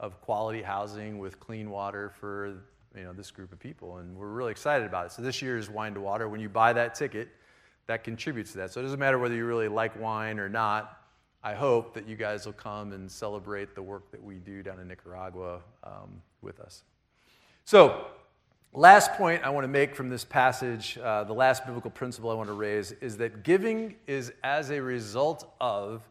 of 0.00 0.20
quality 0.20 0.62
housing 0.62 1.18
with 1.18 1.38
clean 1.38 1.70
water 1.70 2.10
for 2.18 2.62
you 2.96 3.04
know 3.04 3.12
this 3.12 3.30
group 3.30 3.52
of 3.52 3.60
people. 3.60 3.98
And 3.98 4.16
we're 4.16 4.28
really 4.28 4.50
excited 4.50 4.86
about 4.86 5.06
it. 5.06 5.12
So 5.12 5.22
this 5.22 5.40
year's 5.40 5.70
Wine 5.70 5.94
to 5.94 6.00
Water. 6.00 6.28
When 6.28 6.40
you 6.40 6.48
buy 6.48 6.72
that 6.72 6.96
ticket, 6.96 7.28
that 7.86 8.02
contributes 8.02 8.52
to 8.52 8.58
that. 8.58 8.72
So 8.72 8.80
it 8.80 8.82
doesn't 8.82 8.98
matter 8.98 9.18
whether 9.18 9.34
you 9.34 9.44
really 9.44 9.68
like 9.68 9.98
wine 10.00 10.40
or 10.40 10.48
not. 10.48 11.02
I 11.44 11.54
hope 11.54 11.94
that 11.94 12.08
you 12.08 12.16
guys 12.16 12.46
will 12.46 12.52
come 12.52 12.92
and 12.92 13.10
celebrate 13.10 13.76
the 13.76 13.82
work 13.82 14.10
that 14.10 14.22
we 14.22 14.36
do 14.36 14.62
down 14.62 14.80
in 14.80 14.88
Nicaragua 14.88 15.60
um, 15.84 16.20
with 16.42 16.58
us. 16.58 16.82
So 17.64 18.06
Last 18.74 19.12
point 19.14 19.42
I 19.44 19.50
want 19.50 19.64
to 19.64 19.68
make 19.68 19.94
from 19.94 20.10
this 20.10 20.24
passage, 20.24 20.98
uh, 21.02 21.24
the 21.24 21.32
last 21.32 21.64
biblical 21.64 21.90
principle 21.90 22.30
I 22.30 22.34
want 22.34 22.48
to 22.48 22.54
raise, 22.54 22.92
is 22.92 23.16
that 23.16 23.42
giving 23.42 23.96
is 24.06 24.32
as 24.44 24.70
a 24.70 24.80
result 24.80 25.50
of 25.60 26.02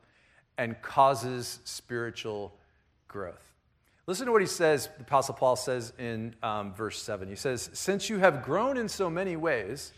and 0.58 0.82
causes 0.82 1.60
spiritual 1.65 2.52
growth. 3.08 3.54
Listen 4.08 4.26
to 4.26 4.32
what 4.32 4.41
he 4.41 4.48
says, 4.48 4.89
the 4.98 5.04
Apostle 5.04 5.36
Paul 5.36 5.56
says 5.56 5.93
in 6.00 6.34
um, 6.41 6.74
verse 6.74 7.02
7. 7.02 7.28
He 7.28 7.36
says, 7.36 7.70
Since 7.74 8.10
you 8.10 8.17
have 8.17 8.43
grown 8.43 8.78
in 8.78 8.89
so 8.89 9.10
many 9.10 9.36
ways, 9.36 9.91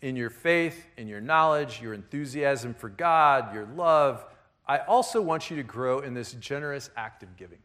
in 0.00 0.16
your 0.16 0.30
faith, 0.30 0.86
in 0.96 1.08
your 1.08 1.20
knowledge, 1.20 1.82
your 1.82 1.92
enthusiasm 1.92 2.72
for 2.72 2.88
God, 2.88 3.52
your 3.52 3.66
love, 3.76 4.24
I 4.66 4.78
also 4.78 5.20
want 5.20 5.50
you 5.50 5.56
to 5.56 5.62
grow 5.62 5.98
in 5.98 6.14
this 6.14 6.32
generous 6.34 6.88
act 6.96 7.22
of 7.22 7.36
giving. 7.36 7.58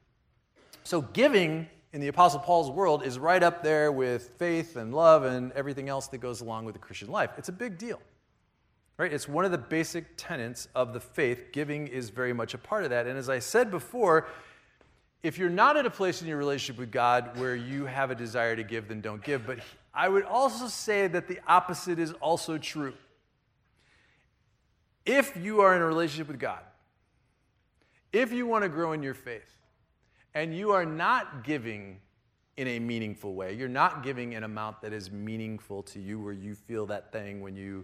So, 0.84 1.02
giving 1.02 1.68
in 1.96 2.02
the 2.02 2.10
Apostle 2.10 2.42
Paul's 2.42 2.70
world 2.70 3.04
is 3.06 3.18
right 3.18 3.42
up 3.42 3.64
there 3.64 3.90
with 3.90 4.32
faith 4.38 4.76
and 4.76 4.94
love 4.94 5.24
and 5.24 5.54
everything 5.54 5.88
else 5.88 6.08
that 6.08 6.18
goes 6.18 6.42
along 6.42 6.66
with 6.66 6.74
the 6.74 6.80
Christian 6.80 7.08
life. 7.08 7.30
It's 7.38 7.48
a 7.48 7.54
big 7.54 7.78
deal. 7.78 8.02
Right? 8.98 9.14
It's 9.14 9.30
one 9.30 9.46
of 9.46 9.52
the 9.52 9.58
basic 9.58 10.04
tenets 10.18 10.68
of 10.76 10.92
the 10.92 11.00
faith. 11.00 11.54
Giving 11.54 11.88
is 11.88 12.10
very 12.10 12.34
much 12.34 12.54
a 12.54 12.58
part 12.58 12.84
of 12.84 12.90
that. 12.90 13.08
And 13.08 13.18
as 13.18 13.30
I 13.30 13.40
said 13.40 13.72
before, 13.72 14.28
if 15.24 15.38
you're 15.38 15.50
not 15.50 15.78
at 15.78 15.86
a 15.86 15.90
place 15.90 16.22
in 16.22 16.28
your 16.28 16.36
relationship 16.36 16.78
with 16.78 16.92
God 16.92 17.40
where 17.40 17.56
you 17.56 17.86
have 17.86 18.12
a 18.12 18.16
desire 18.16 18.58
to 18.58 18.64
give, 18.64 18.90
then 18.90 19.00
don't 19.00 19.24
give. 19.24 19.48
But 19.48 19.60
I 19.94 20.10
would 20.10 20.26
also 20.26 20.68
say 20.68 21.08
that 21.08 21.30
the 21.30 21.40
opposite 21.48 21.98
is 21.98 22.12
also 22.12 22.58
true. 22.58 22.94
If 25.06 25.38
you 25.38 25.62
are 25.62 25.74
in 25.74 25.82
a 25.82 25.86
relationship 25.86 26.28
with 26.28 26.40
God, 26.40 26.60
if 28.12 28.34
you 28.34 28.46
want 28.46 28.64
to 28.64 28.70
grow 28.70 28.92
in 28.92 29.02
your 29.02 29.14
faith, 29.14 29.56
and 30.36 30.56
you 30.56 30.72
are 30.72 30.86
not 30.86 31.44
giving 31.44 32.00
in 32.58 32.68
a 32.68 32.80
meaningful 32.80 33.34
way, 33.34 33.54
you're 33.54 33.68
not 33.68 34.04
giving 34.04 34.36
an 34.36 34.44
amount 34.44 34.82
that 34.82 34.94
is 34.94 35.12
meaningful 35.12 35.82
to 35.84 36.00
you, 36.00 36.20
where 36.20 36.34
you 36.34 36.54
feel 36.54 36.86
that 36.86 37.12
thing 37.12 37.42
when 37.42 37.56
you 37.56 37.84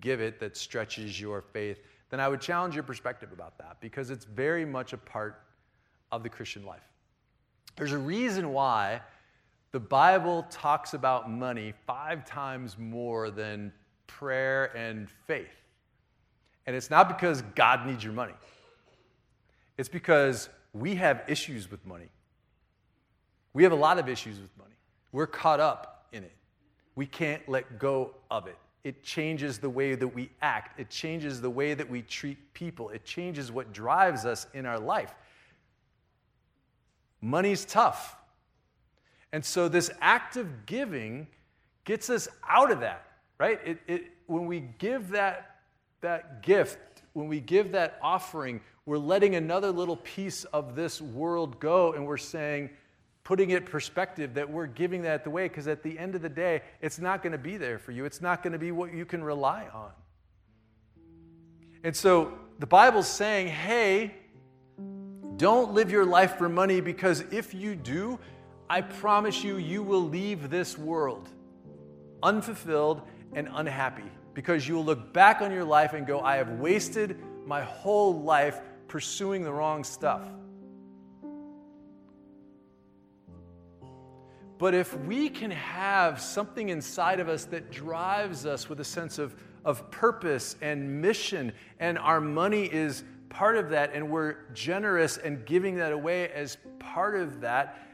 give 0.00 0.20
it 0.20 0.38
that 0.38 0.56
stretches 0.56 1.20
your 1.20 1.42
faith, 1.42 1.80
then 2.10 2.20
I 2.20 2.28
would 2.28 2.40
challenge 2.40 2.74
your 2.74 2.84
perspective 2.84 3.32
about 3.32 3.58
that 3.58 3.78
because 3.80 4.10
it's 4.10 4.24
very 4.24 4.64
much 4.64 4.92
a 4.92 4.98
part 4.98 5.42
of 6.12 6.22
the 6.22 6.28
Christian 6.28 6.64
life. 6.64 6.88
There's 7.76 7.92
a 7.92 7.98
reason 7.98 8.52
why 8.52 9.00
the 9.72 9.80
Bible 9.80 10.46
talks 10.50 10.94
about 10.94 11.30
money 11.30 11.74
five 11.86 12.24
times 12.24 12.78
more 12.78 13.30
than 13.30 13.72
prayer 14.06 14.76
and 14.76 15.10
faith. 15.26 15.62
And 16.66 16.74
it's 16.74 16.90
not 16.90 17.08
because 17.08 17.42
God 17.54 17.86
needs 17.86 18.02
your 18.02 18.12
money, 18.12 18.34
it's 19.76 19.88
because 19.88 20.48
we 20.80 20.94
have 20.96 21.22
issues 21.28 21.70
with 21.70 21.84
money. 21.86 22.10
We 23.52 23.62
have 23.62 23.72
a 23.72 23.76
lot 23.76 23.98
of 23.98 24.08
issues 24.08 24.40
with 24.40 24.50
money. 24.58 24.74
We're 25.12 25.26
caught 25.26 25.60
up 25.60 26.06
in 26.12 26.24
it. 26.24 26.32
We 26.94 27.06
can't 27.06 27.46
let 27.48 27.78
go 27.78 28.14
of 28.30 28.46
it. 28.46 28.58
It 28.84 29.02
changes 29.02 29.58
the 29.58 29.70
way 29.70 29.94
that 29.94 30.06
we 30.06 30.30
act, 30.42 30.78
it 30.78 30.90
changes 30.90 31.40
the 31.40 31.50
way 31.50 31.74
that 31.74 31.90
we 31.90 32.02
treat 32.02 32.54
people, 32.54 32.90
it 32.90 33.04
changes 33.04 33.50
what 33.50 33.72
drives 33.72 34.24
us 34.24 34.46
in 34.54 34.64
our 34.64 34.78
life. 34.78 35.14
Money's 37.20 37.64
tough. 37.64 38.16
And 39.32 39.44
so, 39.44 39.68
this 39.68 39.90
act 40.00 40.36
of 40.36 40.66
giving 40.66 41.26
gets 41.84 42.10
us 42.10 42.28
out 42.48 42.70
of 42.70 42.80
that, 42.80 43.06
right? 43.38 43.58
It, 43.64 43.78
it, 43.88 44.04
when 44.26 44.46
we 44.46 44.60
give 44.78 45.10
that, 45.10 45.56
that 46.00 46.42
gift, 46.42 46.78
when 47.12 47.26
we 47.26 47.40
give 47.40 47.72
that 47.72 47.98
offering, 48.02 48.60
we're 48.86 48.98
letting 48.98 49.34
another 49.34 49.72
little 49.72 49.96
piece 49.96 50.44
of 50.44 50.76
this 50.76 51.02
world 51.02 51.58
go 51.58 51.92
and 51.92 52.06
we're 52.06 52.16
saying, 52.16 52.70
putting 53.24 53.50
it 53.50 53.66
perspective 53.66 54.34
that 54.34 54.48
we're 54.48 54.68
giving 54.68 55.02
that 55.02 55.26
away 55.26 55.48
because 55.48 55.66
at 55.66 55.82
the 55.82 55.98
end 55.98 56.14
of 56.14 56.22
the 56.22 56.28
day, 56.28 56.62
it's 56.80 57.00
not 57.00 57.20
going 57.20 57.32
to 57.32 57.38
be 57.38 57.56
there 57.56 57.80
for 57.80 57.90
you. 57.90 58.04
It's 58.04 58.20
not 58.20 58.44
going 58.44 58.52
to 58.52 58.58
be 58.60 58.70
what 58.70 58.94
you 58.94 59.04
can 59.04 59.24
rely 59.24 59.66
on. 59.74 59.90
And 61.82 61.94
so 61.94 62.38
the 62.60 62.66
Bible's 62.66 63.08
saying, 63.08 63.48
hey, 63.48 64.14
don't 65.36 65.72
live 65.72 65.90
your 65.90 66.04
life 66.04 66.38
for 66.38 66.48
money 66.48 66.80
because 66.80 67.22
if 67.32 67.52
you 67.52 67.74
do, 67.74 68.20
I 68.70 68.82
promise 68.82 69.42
you, 69.42 69.56
you 69.56 69.82
will 69.82 70.08
leave 70.08 70.48
this 70.48 70.78
world 70.78 71.28
unfulfilled 72.22 73.02
and 73.32 73.48
unhappy 73.52 74.10
because 74.34 74.66
you 74.68 74.76
will 74.76 74.84
look 74.84 75.12
back 75.12 75.40
on 75.40 75.50
your 75.50 75.64
life 75.64 75.92
and 75.92 76.06
go, 76.06 76.20
I 76.20 76.36
have 76.36 76.50
wasted 76.60 77.18
my 77.44 77.62
whole 77.62 78.22
life 78.22 78.60
pursuing 78.88 79.42
the 79.42 79.52
wrong 79.52 79.84
stuff. 79.84 80.22
But 84.58 84.74
if 84.74 84.96
we 85.00 85.28
can 85.28 85.50
have 85.50 86.20
something 86.20 86.70
inside 86.70 87.20
of 87.20 87.28
us 87.28 87.44
that 87.46 87.70
drives 87.70 88.46
us 88.46 88.68
with 88.68 88.80
a 88.80 88.84
sense 88.84 89.18
of, 89.18 89.34
of 89.64 89.90
purpose 89.90 90.56
and 90.62 91.02
mission, 91.02 91.52
and 91.78 91.98
our 91.98 92.20
money 92.20 92.64
is 92.64 93.04
part 93.28 93.56
of 93.56 93.70
that, 93.70 93.90
and 93.92 94.10
we're 94.10 94.36
generous 94.54 95.18
and 95.18 95.44
giving 95.44 95.76
that 95.76 95.92
away 95.92 96.30
as 96.30 96.56
part 96.78 97.16
of 97.16 97.42
that, 97.42 97.86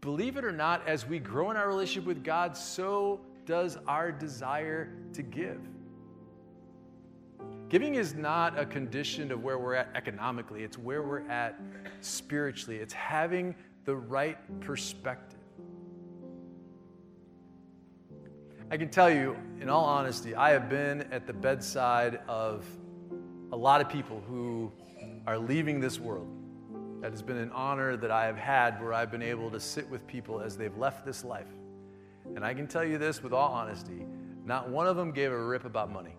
believe 0.00 0.38
it 0.38 0.44
or 0.44 0.52
not, 0.52 0.86
as 0.88 1.06
we 1.06 1.18
grow 1.18 1.50
in 1.50 1.56
our 1.56 1.68
relationship 1.68 2.06
with 2.06 2.24
God, 2.24 2.56
so 2.56 3.20
does 3.44 3.76
our 3.86 4.10
desire 4.10 4.90
to 5.12 5.22
give. 5.22 5.60
Giving 7.68 7.96
is 7.96 8.14
not 8.14 8.58
a 8.58 8.64
condition 8.64 9.30
of 9.30 9.42
where 9.42 9.58
we're 9.58 9.74
at 9.74 9.90
economically, 9.94 10.62
it's 10.62 10.78
where 10.78 11.02
we're 11.02 11.28
at 11.28 11.60
spiritually. 12.00 12.78
It's 12.78 12.94
having 12.94 13.54
the 13.84 13.94
right 13.94 14.38
perspective. 14.60 15.38
I 18.70 18.76
can 18.76 18.88
tell 18.90 19.10
you, 19.10 19.36
in 19.60 19.68
all 19.68 19.84
honesty, 19.84 20.34
I 20.34 20.50
have 20.50 20.70
been 20.70 21.02
at 21.12 21.26
the 21.26 21.32
bedside 21.32 22.20
of 22.26 22.66
a 23.52 23.56
lot 23.56 23.80
of 23.80 23.88
people 23.88 24.22
who 24.26 24.72
are 25.26 25.38
leaving 25.38 25.80
this 25.80 25.98
world. 25.98 26.28
That 27.00 27.12
has 27.12 27.22
been 27.22 27.36
an 27.36 27.52
honor 27.52 27.96
that 27.96 28.10
I 28.10 28.26
have 28.26 28.36
had 28.36 28.82
where 28.82 28.92
I've 28.92 29.10
been 29.10 29.22
able 29.22 29.50
to 29.50 29.60
sit 29.60 29.88
with 29.88 30.06
people 30.06 30.40
as 30.40 30.56
they've 30.56 30.76
left 30.76 31.06
this 31.06 31.24
life. 31.24 31.46
And 32.34 32.44
I 32.44 32.54
can 32.54 32.66
tell 32.66 32.84
you 32.84 32.98
this 32.98 33.22
with 33.22 33.32
all 33.32 33.52
honesty 33.52 34.06
not 34.44 34.70
one 34.70 34.86
of 34.86 34.96
them 34.96 35.12
gave 35.12 35.30
a 35.30 35.38
rip 35.38 35.66
about 35.66 35.92
money. 35.92 36.16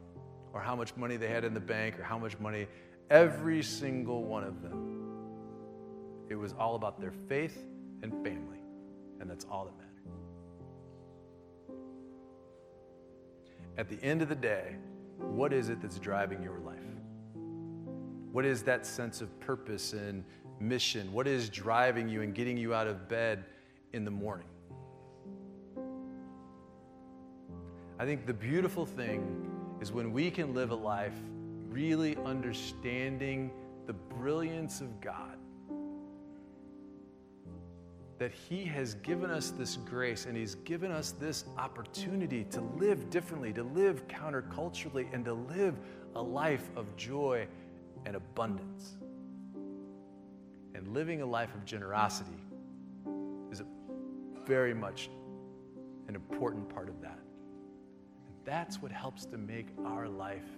Or 0.54 0.62
how 0.62 0.76
much 0.76 0.96
money 0.96 1.18
they 1.18 1.28
had 1.28 1.44
in 1.44 1.54
the 1.54 1.60
bank 1.60 2.00
or 2.00 2.04
how 2.04 2.18
much 2.18 2.40
money. 2.40 2.68
Every 3.10 3.64
single 3.64 4.24
one 4.24 4.44
of 4.44 4.62
them, 4.62 5.00
it 6.30 6.36
was 6.36 6.54
all 6.60 6.76
about 6.76 7.00
their 7.00 7.14
faith 7.28 7.64
and 8.04 8.12
family. 8.24 8.60
And 9.20 9.30
that's 9.30 9.46
all 9.50 9.66
that 9.66 9.78
mattered. 9.78 9.90
At 13.78 13.90
the 13.90 14.04
end 14.04 14.22
of 14.22 14.30
the 14.30 14.36
day, 14.36 14.76
what 15.18 15.54
is 15.54 15.70
it 15.70 15.82
that's 15.82 16.00
driving 16.00 16.42
your 16.44 16.60
life? 16.60 16.78
What 18.32 18.46
is 18.46 18.64
that 18.64 18.86
sense 18.86 19.22
of 19.22 19.40
purpose 19.40 19.94
and 19.94 20.24
mission? 20.60 21.12
What 21.12 21.28
is 21.28 21.50
driving 21.50 22.08
you 22.10 22.22
and 22.22 22.34
getting 22.36 22.58
you 22.58 22.74
out 22.74 22.88
of 22.88 23.10
bed 23.10 23.46
in 23.94 24.06
the 24.06 24.12
morning? 24.12 24.46
I 27.98 28.06
think 28.06 28.26
the 28.26 28.34
beautiful 28.34 28.86
thing 28.86 29.49
is 29.82 29.92
when 29.92 30.12
we 30.12 30.30
can 30.30 30.54
live 30.54 30.72
a 30.72 30.76
life 30.76 31.14
really 31.70 32.18
understanding 32.26 33.52
the 33.86 33.94
brilliance 33.94 34.82
of 34.82 35.00
God. 35.02 35.38
That 38.18 38.32
He 38.32 38.66
has 38.66 38.96
given 38.96 39.30
us 39.30 39.52
this 39.52 39.78
grace 39.78 40.26
and 40.26 40.36
He's 40.36 40.56
given 40.56 40.92
us 40.92 41.12
this 41.12 41.46
opportunity 41.58 42.44
to 42.46 42.62
live 42.78 43.10
differently, 43.10 43.54
to 43.54 43.64
live 43.64 44.08
counterculturally, 44.08 45.12
and 45.14 45.24
to 45.26 45.34
live 45.34 45.80
a 46.16 46.22
life 46.22 46.70
of 46.76 46.96
joy 46.98 47.48
and 48.06 48.16
abundance. 48.16 48.98
And 50.76 50.88
living 50.90 51.22
a 51.22 51.26
life 51.26 51.54
of 51.56 51.64
generosity 51.66 52.44
is 53.52 53.62
very 54.46 54.74
much 54.74 55.10
an 56.08 56.16
important 56.16 56.68
part 56.68 56.90
of 56.90 57.02
that. 57.02 57.20
That's 58.50 58.82
what 58.82 58.92
helps 58.92 59.26
to 59.26 59.38
make 59.38 59.68
our 59.86 60.10
life 60.10 60.58